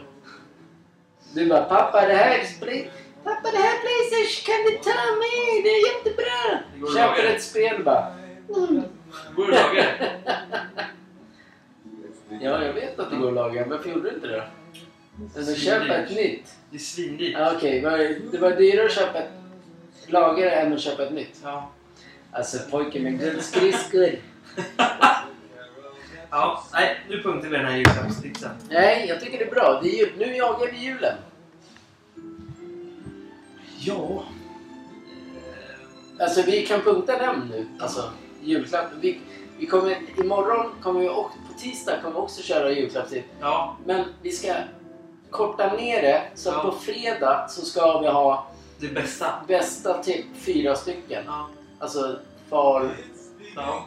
[1.34, 2.92] Du bara, pappa det här är Play...
[3.24, 5.64] Pappa det här är Playstation kan du ta med?
[5.64, 6.60] Det är jättebra!
[6.74, 8.08] Det går att Köper ett spel bara.
[8.58, 8.84] Mm.
[9.36, 10.12] Går det att laga det?
[12.42, 13.66] Ja, jag vet att det går att laga.
[13.68, 15.40] Varför gjorde du inte det då?
[15.40, 16.56] Eller köpa ett nytt.
[16.70, 17.34] Det är svindyrt.
[17.40, 19.30] Ja, Okej, var- det var dyrare att köpa ett
[20.08, 21.40] lagare än att köpa ett nytt.
[21.44, 21.72] Ja.
[22.32, 24.10] Alltså pojken med guldskridskor.
[26.30, 26.64] ja.
[26.74, 28.52] Nej, nu punktar vi den här julklappstipsen.
[28.70, 29.80] Nej, jag tycker det är bra.
[29.84, 30.12] Det är jul.
[30.18, 31.16] Nu jagar vi julen.
[33.80, 34.24] Ja.
[36.20, 37.68] Alltså vi kan punkta den nu.
[37.80, 38.12] Alltså
[38.44, 38.86] julklapp.
[39.02, 39.20] Vi,
[39.60, 43.28] vi kommer, imorgon kommer vi och på tisdag kommer vi också köra julklappstips.
[43.42, 44.54] Ja, Men vi ska
[45.30, 46.22] korta ner det.
[46.36, 46.64] Så Ja.
[46.64, 48.48] på fredag så ska vi ha
[48.80, 49.26] det bästa.
[49.48, 51.24] bästa typ fyra stycken.
[51.28, 51.48] Ja.
[51.80, 52.90] Alltså far,
[53.56, 53.84] Ja.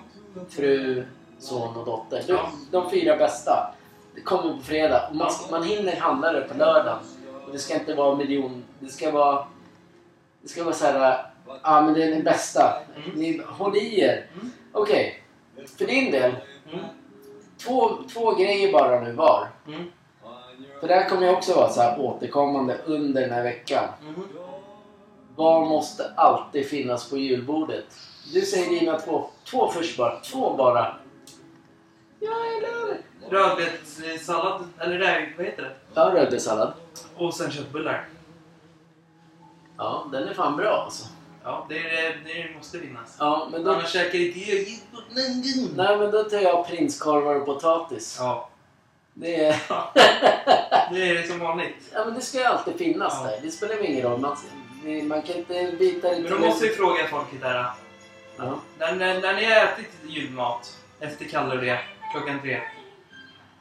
[0.50, 1.04] fru,
[1.38, 2.24] son och dotter.
[2.26, 2.50] De, Ja.
[2.70, 3.74] de fyra bästa.
[4.14, 5.08] Det kommer på fredag.
[5.10, 6.98] Och man, man hinner handla det på lördagen.
[7.46, 8.64] Och det ska inte vara miljon.
[8.80, 9.46] Det ska vara...
[10.42, 11.26] Det ska vara så här.
[11.62, 12.82] Ja men det är den bästa.
[12.96, 13.10] Mm.
[13.18, 14.26] Ni, håll i er.
[14.34, 14.50] Mm.
[14.72, 15.19] Okej.
[15.66, 16.34] För din del.
[16.72, 16.84] Mm.
[17.58, 19.48] Två, två grejer bara nu var.
[19.66, 19.84] Mm.
[20.80, 23.84] För det här kommer ju också vara så här återkommande under den här veckan.
[24.02, 24.22] Mm.
[25.36, 27.84] Vad måste alltid finnas på julbordet?
[28.32, 29.26] Du säger dina två.
[29.50, 30.20] Två först bara.
[30.20, 30.96] Två bara.
[32.20, 33.00] Ja, eller?
[33.30, 35.74] Rödbetssallad, eller det, vad heter det?
[35.94, 36.72] Ja, rödbetssallad.
[37.16, 38.08] Och sen köttbullar.
[39.76, 41.08] Ja, den är fan bra alltså.
[41.44, 43.16] Ja, det, är, det måste finnas.
[43.18, 43.72] Ja, men då...
[43.72, 44.66] Annars käkar inte jag.
[45.76, 48.16] Nej, men då tar jag prinskorvar och potatis.
[48.18, 48.48] Ja,
[49.14, 49.56] Det är...
[50.94, 51.90] det är som vanligt.
[51.92, 53.30] Ja, men det ska ju alltid finnas Ja.
[53.30, 53.38] där.
[53.42, 54.20] Det spelar ju ingen roll.
[54.20, 54.36] Man,
[55.08, 57.64] man kan inte byta det Men då måste vi fråga folket där.
[58.36, 58.60] Ja.
[58.78, 61.80] När, när, när ni har ätit julmat efter Kalle och det,
[62.12, 62.60] klockan tre.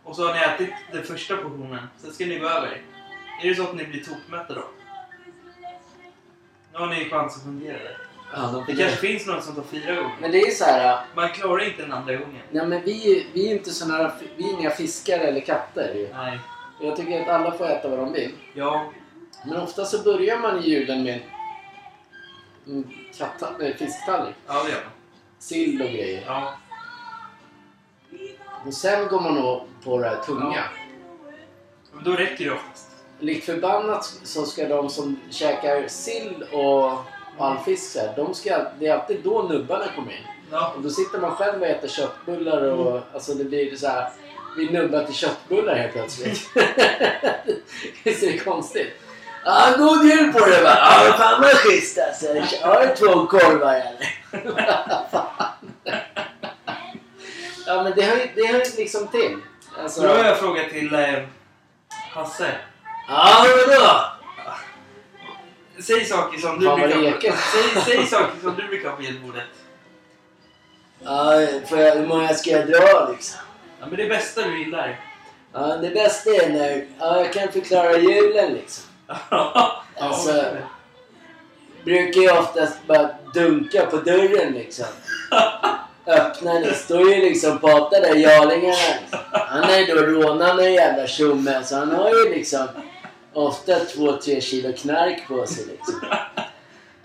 [0.03, 2.81] Och så har ni ätit den första portionen, sen ska ni gå över.
[3.43, 4.63] Är det så att ni blir tokmätta då?
[6.73, 7.97] Nu har ni chans att fundera där.
[8.33, 10.15] Ja, de Det kanske finns någon som tar fyra gånger.
[10.21, 10.99] Men det är så här...
[11.15, 12.41] Man klarar inte den andra gången.
[12.51, 15.93] Nej, men vi, vi är inte såna Vi är inga fiskare eller katter.
[15.95, 16.09] ju.
[16.13, 16.39] Nej.
[16.81, 18.31] Jag tycker att alla får äta vad de vill.
[18.53, 18.91] Ja.
[19.45, 21.21] Men ofta så börjar man i julen med
[22.67, 24.35] en katta, nej, fisktallrik.
[24.47, 24.91] Ja, det gör man.
[25.39, 26.23] Sill och grejer.
[26.27, 26.53] Ja.
[28.65, 30.63] Och sen går man nog på det här tunga.
[31.93, 32.88] Men då räcker det oftast.
[33.19, 36.91] Likt förbannat så ska de som käkar sill och
[37.37, 40.27] all fisk så här, de ska, det är alltid då nubbarna kommer in.
[40.51, 40.73] Ja.
[40.75, 44.09] Och då sitter man själv och äter köttbullar och alltså det blir så här.
[44.57, 46.49] Vi nubbar till köttbullar helt plötsligt.
[48.03, 48.87] Visst är det konstigt?
[49.45, 50.69] Ja, god jul på dig va!
[50.75, 52.27] Ja, fan vad schysst alltså.
[52.67, 54.19] Har du två korvar eller?
[57.67, 59.37] ja men det hör ju det hör liksom till.
[59.77, 61.23] Alltså, Då har jag en fråga till eh,
[62.13, 62.51] Hasse.
[63.09, 64.05] Ja vadå?
[65.83, 67.31] Säg saker som du Fan, vad brukar...
[67.31, 69.43] Säg, säg saker som du brukar ha på julbordet.
[71.03, 71.31] Ja,
[71.69, 73.39] får jag, hur många ska jag dra liksom?
[73.79, 74.99] Ja, men det bästa du gillar.
[75.53, 78.83] Ja, det bästa är när ja, jag kan förklara julen liksom.
[79.29, 80.63] Ja, Alltså- men-
[81.85, 84.85] brukar ju oftast bara dunka på dörren liksom.
[86.05, 88.75] Öppnar den, står ju liksom Pata där, Jarlingarna.
[89.01, 89.19] Liksom.
[89.31, 92.67] Han är ju då rånad en jävla tjomme så han har ju liksom
[93.33, 96.01] ofta två, tre kilo knark på sig liksom.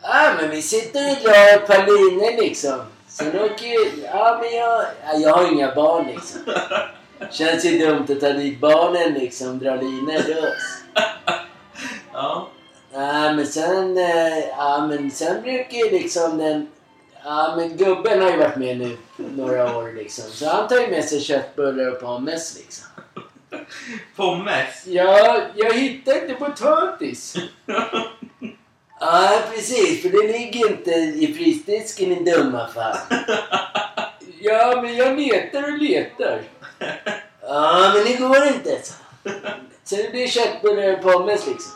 [0.03, 2.81] Ja men vi sitter och drar ett par linor liksom.
[3.09, 6.41] Sen åker ju, ja men jag, ja, jag har inga barn liksom.
[7.31, 10.49] Känns ju dumt att ta dit barnen liksom, dra linor då.
[12.13, 12.49] Ja.
[12.93, 16.67] Ja, men sen, eh, ja, men sen brukar ju liksom den...
[17.25, 20.25] Ja, men gubben har ju varit med nu några år liksom.
[20.31, 22.87] Så han tar ju med sig köttbullar och pommes liksom.
[24.17, 24.87] Pommes.
[24.87, 27.37] Ja, jag hittar inte potatis.
[29.01, 30.03] Ja, precis.
[30.03, 32.97] För det ligger inte i frysdisken i dumma fall.
[34.41, 36.43] Ja, men jag letar och letar.
[37.43, 38.79] Ja, men det går inte.
[38.83, 38.95] Så.
[39.85, 41.73] Sen det blir köttbullar och pommes liksom.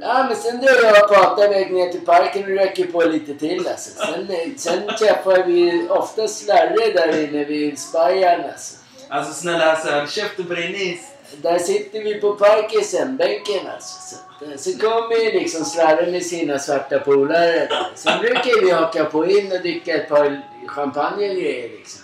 [0.00, 3.34] Ja, men sen drar jag och pratar väg ner till parken och röker på lite
[3.34, 3.90] till alltså.
[4.06, 8.76] Sen, sen träffar vi ofta Slarre där inne vid Spajan alltså.
[9.10, 11.00] Alltså snälla Hasse, håll käften på dig nis.
[11.42, 14.16] Där sitter vi på parkisen-bänken alltså.
[14.38, 17.86] Så, eh, så kommer ju liksom Slarre med sina svarta polare där.
[17.94, 22.02] Sen brukar vi haka på in och dricka ett par champagne och grejer liksom.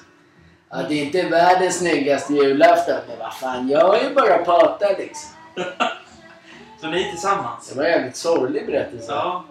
[0.71, 4.88] Ja, det är inte världens snyggaste julafton, men vad fan, jag är ju bara pata
[4.99, 5.31] liksom.
[6.81, 7.69] Så ni är tillsammans?
[7.69, 9.12] Det var en jävligt sorglig berättelse.
[9.12, 9.45] Ja.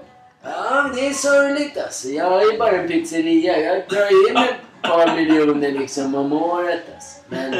[0.43, 2.07] Ja, det är sorgligt alltså.
[2.07, 3.57] Jag är bara en pizzeria.
[3.59, 7.14] Jag drar in ett par miljoner liksom om året alltså.
[7.29, 7.55] Men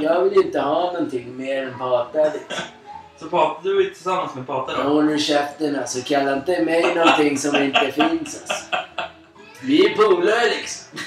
[0.00, 2.64] jag vill inte ha någonting mer än pata liksom.
[3.20, 4.88] Så Pat, du är tillsammans med Pata då?
[4.88, 5.98] håller käften alltså.
[6.04, 8.64] Kalla inte mig någonting som inte finns alltså.
[9.62, 10.98] Vi är polare liksom.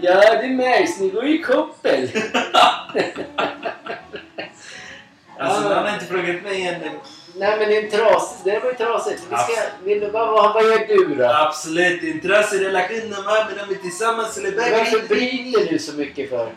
[0.00, 1.00] Ja, det märks.
[1.00, 2.08] Ni går ju i koppel.
[5.38, 5.74] Alltså Ja.
[5.74, 6.80] han har inte frågat mig än.
[7.36, 8.44] Nej, men det är trasigt.
[8.44, 9.22] Det var ju trasigt.
[9.30, 9.62] Vi ska...
[9.84, 11.24] Vill du, vad, vad, vad gör du då?
[11.24, 13.46] Absolut intresse i relationen va?
[13.48, 16.48] Men de är tillsammans eller Varför bryter du så mycket för?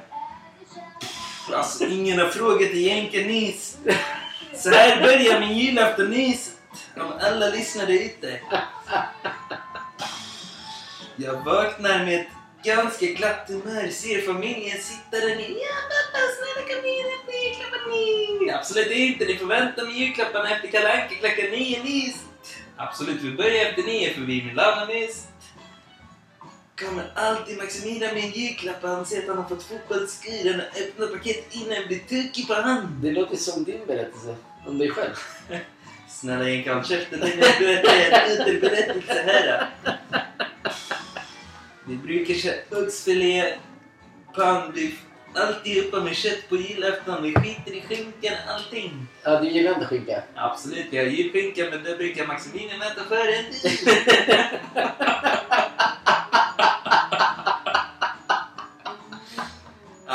[1.54, 3.78] Alltså ingen har frågat egentligen nis.
[4.56, 6.52] Så här börjar min julafton-nis.
[6.96, 8.40] Om alla lyssnade ute.
[11.16, 12.28] Jag vaknar med ett
[12.64, 13.90] ganska glatt humör.
[13.90, 15.52] Ser familjen sitta där nere.
[15.52, 17.96] Ja pappa snälla kom ner och öppna julklapparna.
[18.40, 19.26] ni." Absolut inte.
[19.26, 22.16] Ni får vänta med julklapparna efter Kalle Anka klockan nio nis.
[22.78, 25.28] Absolut, vi börjar efter nio för vi är min nis.
[26.80, 30.52] Kommer alltid Maximilian med en julklapp och han säger att han har fått fotbollsskor.
[30.52, 33.00] Han har öppnat paketet innan jag blir tokig på han.
[33.02, 34.36] Det låter som din berättelse
[34.68, 35.14] om dig själv.
[36.10, 39.68] Snälla Jenka, håll käften innan jag berättar en uterberättelse här.
[39.84, 39.92] då.
[41.88, 43.54] Vi brukar köra oxfilé,
[44.36, 45.00] pannbiff,
[45.34, 47.24] alltid uppe med kött på julafton.
[47.24, 49.08] Vi skiter i skinkan, allting.
[49.24, 50.24] Ja, du gillar inte skinka?
[50.36, 53.46] Absolut, vi har julskinka men det brukar Maximilian äta före en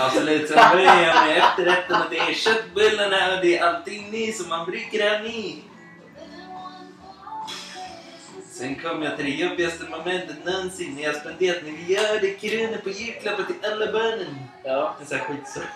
[0.04, 4.32] Absolut, sen börjar jag med efterrätten och det är köttbullarna och det är allting ni
[4.32, 5.62] som man brukar ha ni.
[8.50, 13.42] Sen kommer jag till det jobbigaste momentet någonsin när jag spenderat miljarder kronor på julklappar
[13.42, 14.36] till alla barnen.
[14.64, 14.96] Ja.
[15.00, 15.60] En sån här skit så.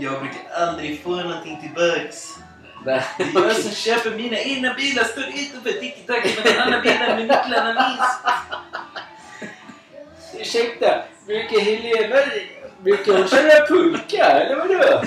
[0.00, 2.38] Jag brukar aldrig få någonting tillbaks.
[2.84, 3.02] Nej.
[3.18, 7.16] Det är jag som köper mina egna bilar, står utanför tiki-taki med den andra bilen
[7.16, 8.43] med nycklarna minst.
[10.54, 12.16] Ursäkta, brukar Helena...
[12.82, 15.02] Brukar hon köra pulka, eller vadå?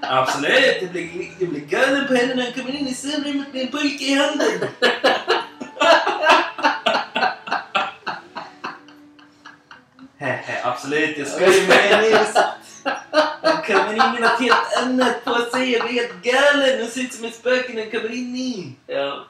[0.00, 3.62] Absolut, jag blir, jag blir galen på henne när hon kommer in i sovrummet med
[3.62, 4.68] en pulka i handen.
[10.64, 12.26] Absolut, jag skojar med henne.
[13.42, 15.72] Hon kommer in med något helt annat på sig.
[15.72, 16.80] Jag blir helt galen.
[16.80, 18.72] Hon ser ut som ett spöke när hon kommer in i.
[18.86, 19.26] Ja.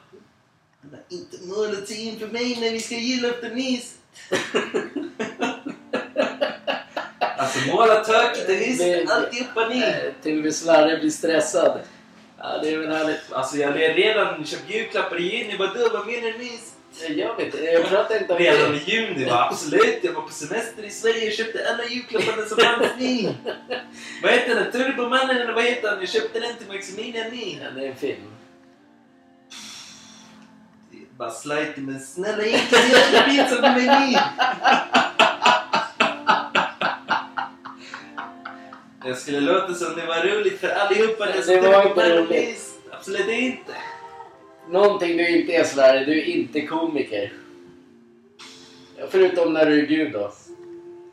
[0.91, 3.95] Han har inte målat sig in för mig när vi ska julaftonis.
[7.37, 8.47] alltså Måla tökigt
[8.77, 9.83] Det- alltihopa ni.
[10.23, 11.79] Till och med Slarre blir stressad.
[12.39, 13.31] Ja, det är väl härligt.
[13.31, 15.55] Alltså jag har redan köpt julklappar i juni.
[15.59, 16.73] Vadå, vad menar du nyss?
[17.09, 18.77] Jag vet inte, jag pratar inte om Redan det.
[18.77, 19.47] i juni va?
[19.51, 23.29] Absolut, jag var på semester i Sverige och köpte alla julklapparna som fanns ni.
[24.23, 24.71] Vad heter den?
[24.71, 25.99] Turbomannen eller vad heter han?
[25.99, 27.59] Jag köpte den till Maximilian ni.
[27.63, 28.21] Ja, det är en film.
[31.17, 34.17] Bara slajt men snälla inte jävla pizza på mig ni.
[39.05, 42.61] Jag skulle låta som det var roligt för allihopa Det var inte roligt.
[42.91, 43.73] Absolut inte.
[44.69, 47.33] Någonting du inte är Slarre, du är inte komiker.
[49.09, 50.31] Förutom när du är gud då.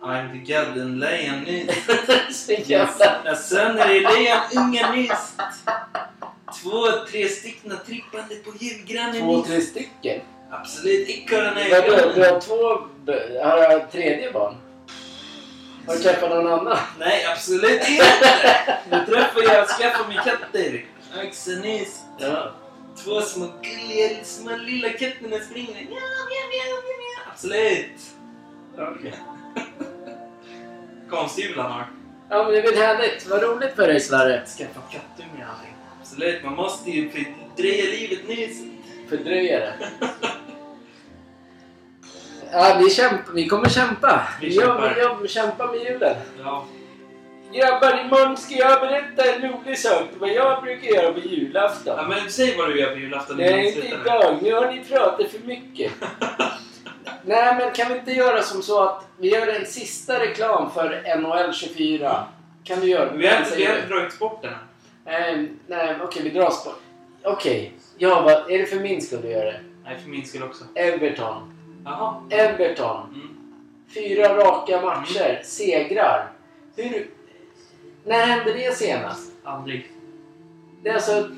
[0.03, 1.87] I'm the golden lion nyss.
[2.47, 3.23] Så jävla...
[3.25, 5.37] När söner är lejonungar nyss.
[6.65, 10.21] Två, tre stycken trippande på julgrannen Två, tre stycken.
[10.51, 12.55] Absolut, ekorrarna är Vadå, du har två...
[13.43, 14.55] Har jag tredje barn?
[15.87, 16.79] Har du träffat någon annan?
[16.99, 18.79] Nej, absolut inte.
[18.91, 20.85] Nu träffar jag skaffar mig katter.
[21.63, 22.01] Nyss.
[22.19, 22.53] Ja.
[23.05, 25.73] Två små gulliga, små lilla katterna springer.
[25.73, 25.89] Mjau,
[26.31, 27.33] mjau, mjau, mjau.
[27.33, 28.01] Absolut.
[31.39, 31.87] Jul han har.
[32.31, 33.27] Ja, men det är väl härligt.
[33.27, 34.47] Vad roligt för dig Slarre.
[34.47, 35.74] Skaffa kattunge och allting.
[36.05, 38.63] Absolut, man måste ju fördröja livet nyss.
[39.09, 39.75] Fördröja det.
[42.53, 44.23] Ja, vi, kämpa, vi kommer kämpa.
[44.41, 44.69] Vi kämpar.
[44.69, 46.17] jobbar, jobbar, kämpa med julen.
[46.39, 46.67] Ja.
[47.53, 50.03] Grabbar, imorgon ska jag berätta en rolig sak.
[50.19, 51.97] Vad jag brukar göra på julafton.
[51.97, 53.37] ja, men säg vad du gör på julafton.
[53.37, 53.87] Nej, inte nu.
[53.87, 54.39] idag.
[54.43, 55.93] Nu har ni pratat för mycket.
[57.25, 61.19] Nej, men kan vi inte göra som så att vi gör en sista reklam för
[61.19, 62.25] NHL 24?
[62.65, 63.13] Kan du göra?
[63.13, 64.55] Vi har inte, dragit bort den
[65.07, 65.35] än.
[65.35, 66.81] Ehm, nej, okej, vi drar sport.
[67.23, 69.61] Okej, ja, vad, är det för min skull du gör det?
[69.85, 70.65] Nej, för min skull också.
[70.75, 71.55] Everton.
[71.85, 72.23] Jaha.
[72.31, 73.15] Everton.
[73.15, 73.37] Mm.
[73.95, 76.33] Fyra raka matcher, segrar.
[76.77, 77.11] Hur...
[78.05, 79.33] När hände det senast?
[79.45, 79.91] Aldrig.
[80.83, 81.31] Det är alltså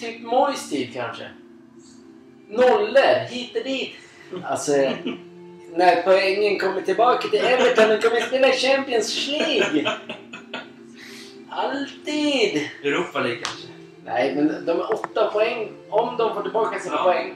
[0.00, 1.28] typ Mois tid kanske.
[2.48, 3.94] Nollor hit och dit.
[4.44, 4.72] Alltså,
[5.74, 9.92] när poängen kommer tillbaka till Everton och kommer spela Champions League.
[11.56, 12.70] Alltid!
[12.82, 13.68] Europa League kanske.
[14.04, 15.68] Nej, men de är åtta poäng.
[15.88, 17.02] Om de får tillbaka sina Ja.
[17.02, 17.34] poäng.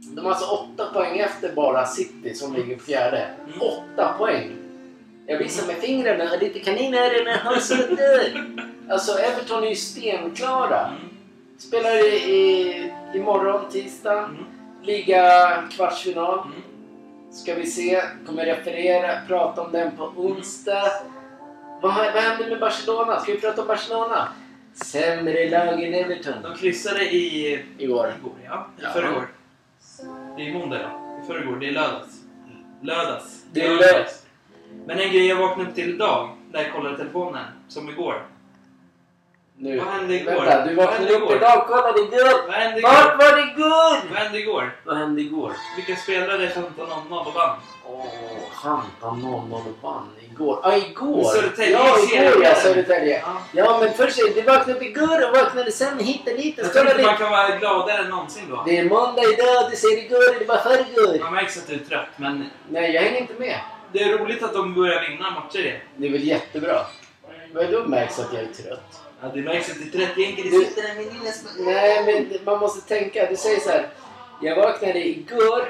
[0.00, 3.26] De är alltså åtta poäng efter bara City som ligger fjärde.
[3.46, 3.60] Mm.
[3.60, 4.50] Åtta poäng!
[5.26, 8.44] Jag visar med fingrarna lite och har sådär.
[8.90, 10.86] Alltså Everton är ju stenklara.
[10.86, 10.98] Mm.
[11.58, 14.18] Spelar i, i, imorgon, tisdag.
[14.18, 14.44] Mm.
[14.82, 16.38] Liga kvartsfinal.
[16.38, 16.62] Mm.
[17.32, 18.02] Ska vi se.
[18.26, 20.90] Kommer referera, prata om den på onsdag.
[21.80, 23.20] Vad, vad händer med Barcelona?
[23.20, 24.28] Ska vi prata om Barcelona?
[24.74, 26.42] Sämre lag än Everton.
[26.42, 27.52] De kryssade i...
[27.78, 28.12] Igår.
[28.18, 28.66] Igår, ja.
[28.78, 28.90] I Ja.
[28.90, 29.28] förrgår.
[30.36, 31.20] Det är måndag idag.
[31.22, 31.56] I förrgår.
[31.56, 32.20] Det är lördags.
[32.82, 33.44] Lördags.
[33.52, 34.26] Det är Lördags.
[34.86, 38.22] Men en grej jag vaknade upp till idag, när jag kollade telefonen, som igår.
[39.60, 39.78] Nu.
[39.78, 40.32] Vad hände igår?
[40.32, 41.36] Vänta, du vaknade upp igår?
[41.36, 41.64] idag.
[41.68, 42.46] Kolla det igår.
[42.46, 43.16] Vad hände Vart igår?
[43.18, 44.10] var det igår?
[44.10, 44.76] Vad hände igår?
[44.84, 45.52] Vad hände igår?
[45.76, 47.56] Vilka spelare 15-0 och vann?
[47.86, 48.06] Åh,
[48.52, 50.60] Hampan 0-0 och vann igår.
[50.62, 51.24] Ja, igår!
[51.24, 52.54] Södertälje ja, igår ja.
[52.54, 53.22] Södertälje.
[53.26, 53.42] Ja.
[53.52, 56.72] Ja, men först du vaknade upp igår och vaknade sen hit och dit och Jag
[56.72, 58.62] tror inte man kan vara gladare än någonsin då.
[58.66, 61.24] Det är måndag idag, du säger igår, det var förrgår.
[61.24, 63.56] Man märks att du är trött, men Nej, jag hänger inte med.
[63.92, 65.82] det är roligt att de börjar vinna matcher.
[65.96, 66.80] Det är väl jättebra.
[67.52, 69.00] Vad då märks att jag är trött?
[69.22, 70.18] Ja, det märks att du är trött.
[70.18, 71.64] Egentligen Du- sitter lilla små...
[71.64, 73.26] Nej, men man måste tänka.
[73.30, 73.88] Du säger så här.
[74.42, 75.68] Jag vaknade igår.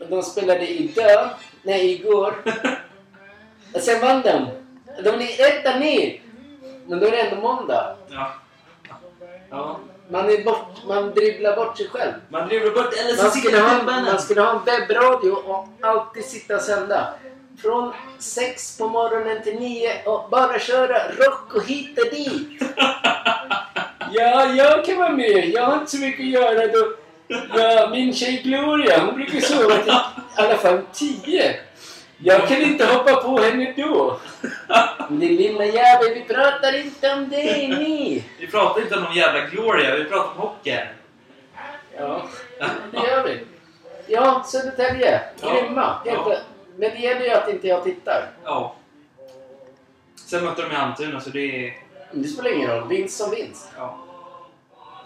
[0.00, 1.30] Och de spelade idag.
[1.62, 2.34] Nej, igår.
[3.74, 4.46] Och sen vann de.
[5.04, 6.22] De ligger etta ner.
[6.86, 7.96] Men då är det ändå måndag.
[8.08, 8.34] Ja.
[9.50, 9.80] Ja.
[10.08, 12.12] Man, är bort, man dribblar bort sig själv.
[12.28, 15.68] Man driver bort eller så Man sitter skulle, ha, man skulle ha en webbradio och
[15.80, 17.14] alltid sitta och sända.
[17.62, 22.62] Från sex på morgonen till nio och bara köra rock och hit och dit.
[24.12, 25.48] Ja, jag kan vara med.
[25.48, 26.92] Jag har inte så mycket att göra då.
[27.56, 31.56] Ja, min tjej Gloria, hon brukar sova till i alla fall tio.
[32.18, 34.20] Jag kan inte hoppa på henne då.
[35.08, 38.24] Din lilla jävel, vi pratar inte om det ni.
[38.38, 40.78] Vi pratar inte om någon jävla Gloria, vi pratar om hockey.
[41.98, 42.22] Ja,
[42.92, 43.40] det gör vi.
[44.06, 45.20] Ja, Södertälje.
[45.42, 46.00] Grymma.
[46.04, 46.36] Ja.
[46.80, 48.30] Men det gäller ju att inte jag tittar.
[48.44, 48.74] Ja.
[50.26, 51.76] Sen mötte de i Almtuna, så det är...
[52.12, 52.88] Det spelar ingen roll.
[52.88, 53.68] Vinst som vinst.
[53.76, 53.98] Ja.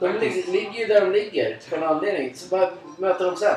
[0.00, 0.48] De Faktiskt.
[0.48, 2.34] lig- ligger ju där de ligger för en anledning.
[2.36, 3.56] Så bara möter de sen.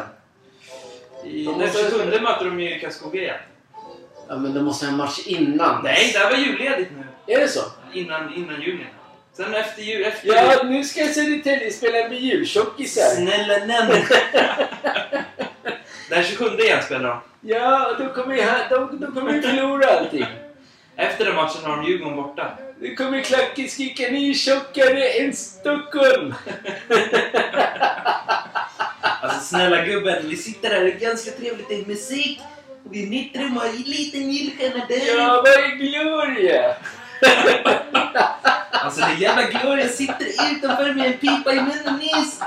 [1.23, 3.35] I, De den måste- 27 möter de ju Karlskoga igen.
[4.27, 5.83] Ja, men de måste ha en match innan.
[5.83, 7.33] Nej, det här var julledigt nu.
[7.33, 7.61] Är det så?
[7.93, 8.85] Innan, innan juni.
[9.33, 10.03] Sen efter jul...
[10.05, 13.03] Efter Ja, nu ska Södertälje spela med jultjockisar.
[13.15, 13.91] Snälla nämn!
[16.09, 17.19] Den 27 igen spelar de.
[17.41, 20.25] Ja, då kommer vi, här- då, då kommer vi förlora allting.
[20.95, 22.57] Efter den matchen har de Djurgården borta.
[22.79, 26.33] Nu kommer Klacke skrika ni är tjockare än Stockholm.
[29.21, 32.39] Alltså snälla gubben, vi sitter här, det är ganska trevligt, det är musik.
[32.85, 35.17] Och vi har en liten julstjärna där.
[35.17, 36.75] Ja, vad är Gloria?
[38.71, 42.39] Alltså det jävla Gloria sitter utanför med en pipa i munnen nyss.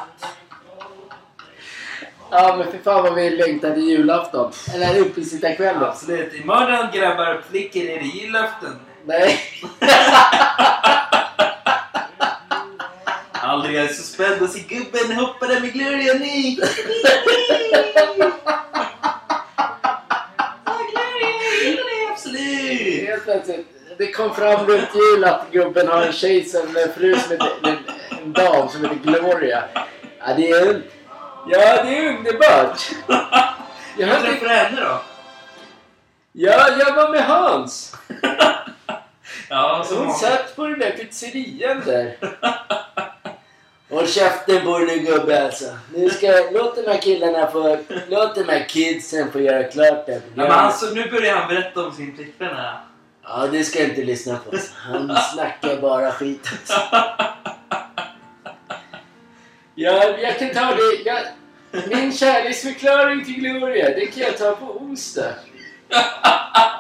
[2.30, 4.52] Ja, men för fan vad vi längtade julafton.
[4.74, 5.82] Eller uppesittarkvällen.
[5.82, 6.34] Absolut.
[6.34, 8.76] Imorgon grabbar och flickor är det julafton.
[9.04, 9.40] Nej.
[13.32, 16.14] Aldrig är så spänd att se gubben hoppa där med Gloria
[22.12, 23.06] absolut.
[23.06, 23.66] Helt plötsligt,
[23.98, 27.52] det kom fram runt jul att gubben har en tjej som en fru som heter,
[27.62, 27.78] en,
[28.18, 29.64] en dam som heter Gloria.
[30.18, 30.82] Ja, det är,
[31.48, 32.90] ja, det är underbart.
[33.98, 35.00] Jag, Jag hade, träffar henne då.
[36.32, 37.96] ja, jag var med Hans.
[39.48, 40.18] Ja, så Hon många.
[40.18, 42.16] satt på den där pizzerian där.
[43.90, 45.64] Håll käften på dig gubbe alltså.
[45.94, 47.78] Nu ska, låt de här killarna få,
[48.08, 50.58] låt de här kidsen få göra klart det här Ja, men programmet.
[50.64, 52.78] alltså, nu börjar han berätta om sin flickvän här.
[53.22, 54.56] Ja, det ska jag inte lyssna på.
[54.76, 56.48] Han snackar bara skit.
[56.68, 57.16] Ja,
[60.22, 61.02] jag kan ta det.
[61.04, 61.20] Jag,
[61.98, 65.34] min kärleksförklaring till Gloria, det kan jag ta på onsdag.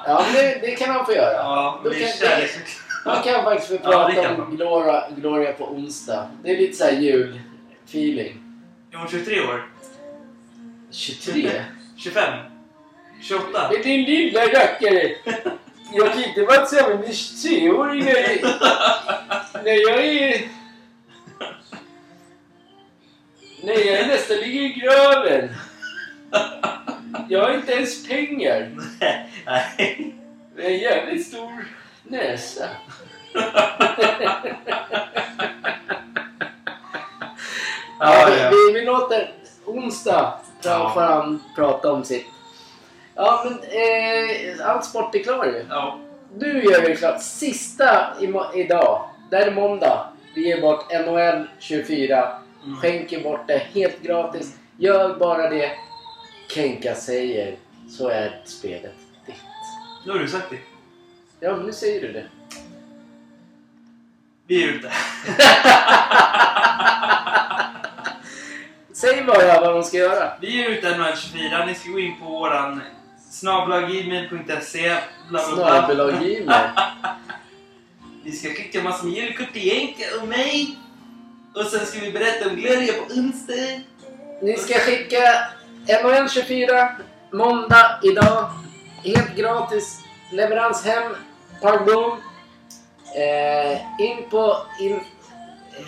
[0.06, 1.32] Ja, men det, det kan han få göra.
[1.34, 2.76] Ja, Då det kan- är kärleksförklaring.
[3.04, 4.56] Man kan faktiskt få Ja, prata det kan om man.
[4.56, 6.30] Gloria, Gloria på onsdag.
[6.44, 8.42] Det är lite såhär julfeeling.
[8.92, 9.68] Är hon 23 år?
[10.90, 11.50] 23?
[11.96, 12.22] 25?
[13.22, 13.70] 28?
[13.72, 15.12] Men din lilla rackare!
[15.92, 18.14] Jag kan inte vara tillsammans med 23-åringar
[19.64, 20.40] när jag är...
[23.62, 25.48] När jag nästan ligger i graven.
[27.28, 28.68] Jag har inte ens pengar.
[29.46, 30.14] Nej.
[30.56, 31.64] Men en jävligt stor
[32.02, 32.68] näsa.
[38.00, 38.50] Ja, ja.
[38.50, 39.32] vi, vi låter
[39.64, 40.90] onsdag Ja.
[40.94, 42.26] får han prata om sitt.
[43.14, 45.64] Ja, men eh, all sport är klar ju.
[45.68, 45.98] Ja.
[46.38, 47.22] Nu gör vi klart.
[47.22, 48.06] Sista
[48.54, 49.08] idag.
[49.30, 50.06] Det är måndag.
[50.34, 52.39] Vi ger bort NHL 24.
[52.64, 52.76] Mm.
[52.76, 54.56] Skänker bort det helt gratis.
[54.76, 55.72] Gör bara det
[56.48, 57.56] Kenka säger
[57.88, 58.94] så är spelet
[59.26, 59.36] ditt.
[60.06, 60.58] Nu har du sagt det.
[61.40, 62.26] Ja, men nu säger du det.
[64.46, 64.92] Vi är ute.
[68.92, 70.32] Säg bara vad de ska göra.
[70.40, 71.66] Vi är ute NHL 24.
[71.66, 72.80] Ni ska gå in på våran
[73.30, 74.96] snabblaggmail.se
[75.28, 75.88] bla bla bla.
[75.88, 76.70] Snabel-Gmail.
[78.24, 80.78] Vi ska skicka massor med julkort till Jenka och mig.
[81.54, 83.80] Och sen ska vi berätta om Gloria på onsdag.
[84.42, 85.22] Ni ska skicka
[86.02, 86.88] NHL 24
[87.30, 88.50] måndag idag.
[89.04, 90.00] Helt gratis.
[90.32, 91.12] Leverans hem.
[91.62, 92.18] Pang bom.
[93.16, 95.00] Eh, in på in,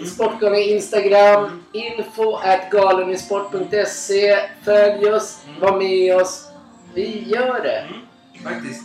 [0.06, 1.64] Sportgalan Instagram.
[1.72, 4.38] Info at galenisport.se.
[4.64, 5.38] Följ oss.
[5.46, 5.60] Mm.
[5.60, 6.48] Var med oss.
[6.94, 7.78] Vi gör det.
[7.78, 8.00] Mm,
[8.44, 8.84] faktiskt.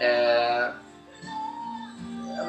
[0.00, 0.68] Eh,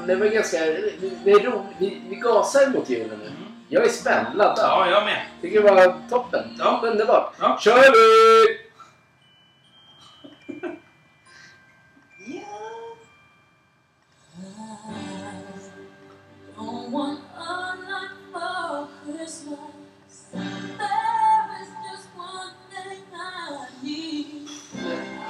[0.07, 0.59] det var ganska...
[0.59, 0.91] Det,
[1.23, 1.75] det är roligt.
[1.77, 3.44] Vi, vi gasar mot julen nu.
[3.69, 4.27] Jag är spänd.
[4.35, 4.65] Laddad.
[4.69, 5.21] Ja, jag med.
[5.41, 6.55] Tycker det var toppen.
[6.59, 6.81] Ja.
[6.83, 7.33] Underbart.
[7.39, 7.57] Ja.
[7.61, 8.65] Kör vi!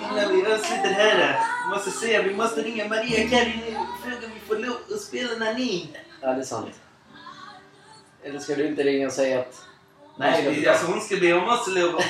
[0.01, 1.39] Innan vi avslutar här.
[1.63, 5.01] Vi måste se, vi måste ringa Maria nu och fråga om vi får lov att
[5.01, 5.89] spela Nani.
[6.21, 6.81] Ja, det är sant.
[8.25, 9.61] Eller ska du inte ringa och säga att...
[10.17, 12.01] Nej, vi, alltså hon ska be om oss lov.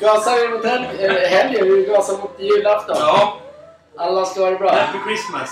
[0.00, 1.64] Gasar vi mot hel- helgen?
[1.74, 2.96] Vi gasar mot julafton.
[2.98, 3.38] Ja,
[3.96, 4.70] Alla ska ha det bra.
[4.70, 5.50] Happy Christmas.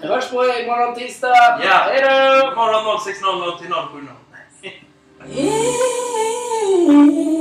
[0.00, 1.28] Vi hörs på imorgon tisdag.
[1.64, 1.86] Ja.
[1.88, 2.52] Hej då!
[2.52, 4.72] Imorgon 06.00 till 070.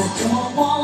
[0.05, 0.74] I don't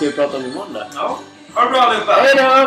[0.00, 0.82] ska vi prata om imorgon då.
[0.94, 1.18] Ja.
[1.54, 2.12] Ha det bra allihopa!
[2.12, 2.59] Hej!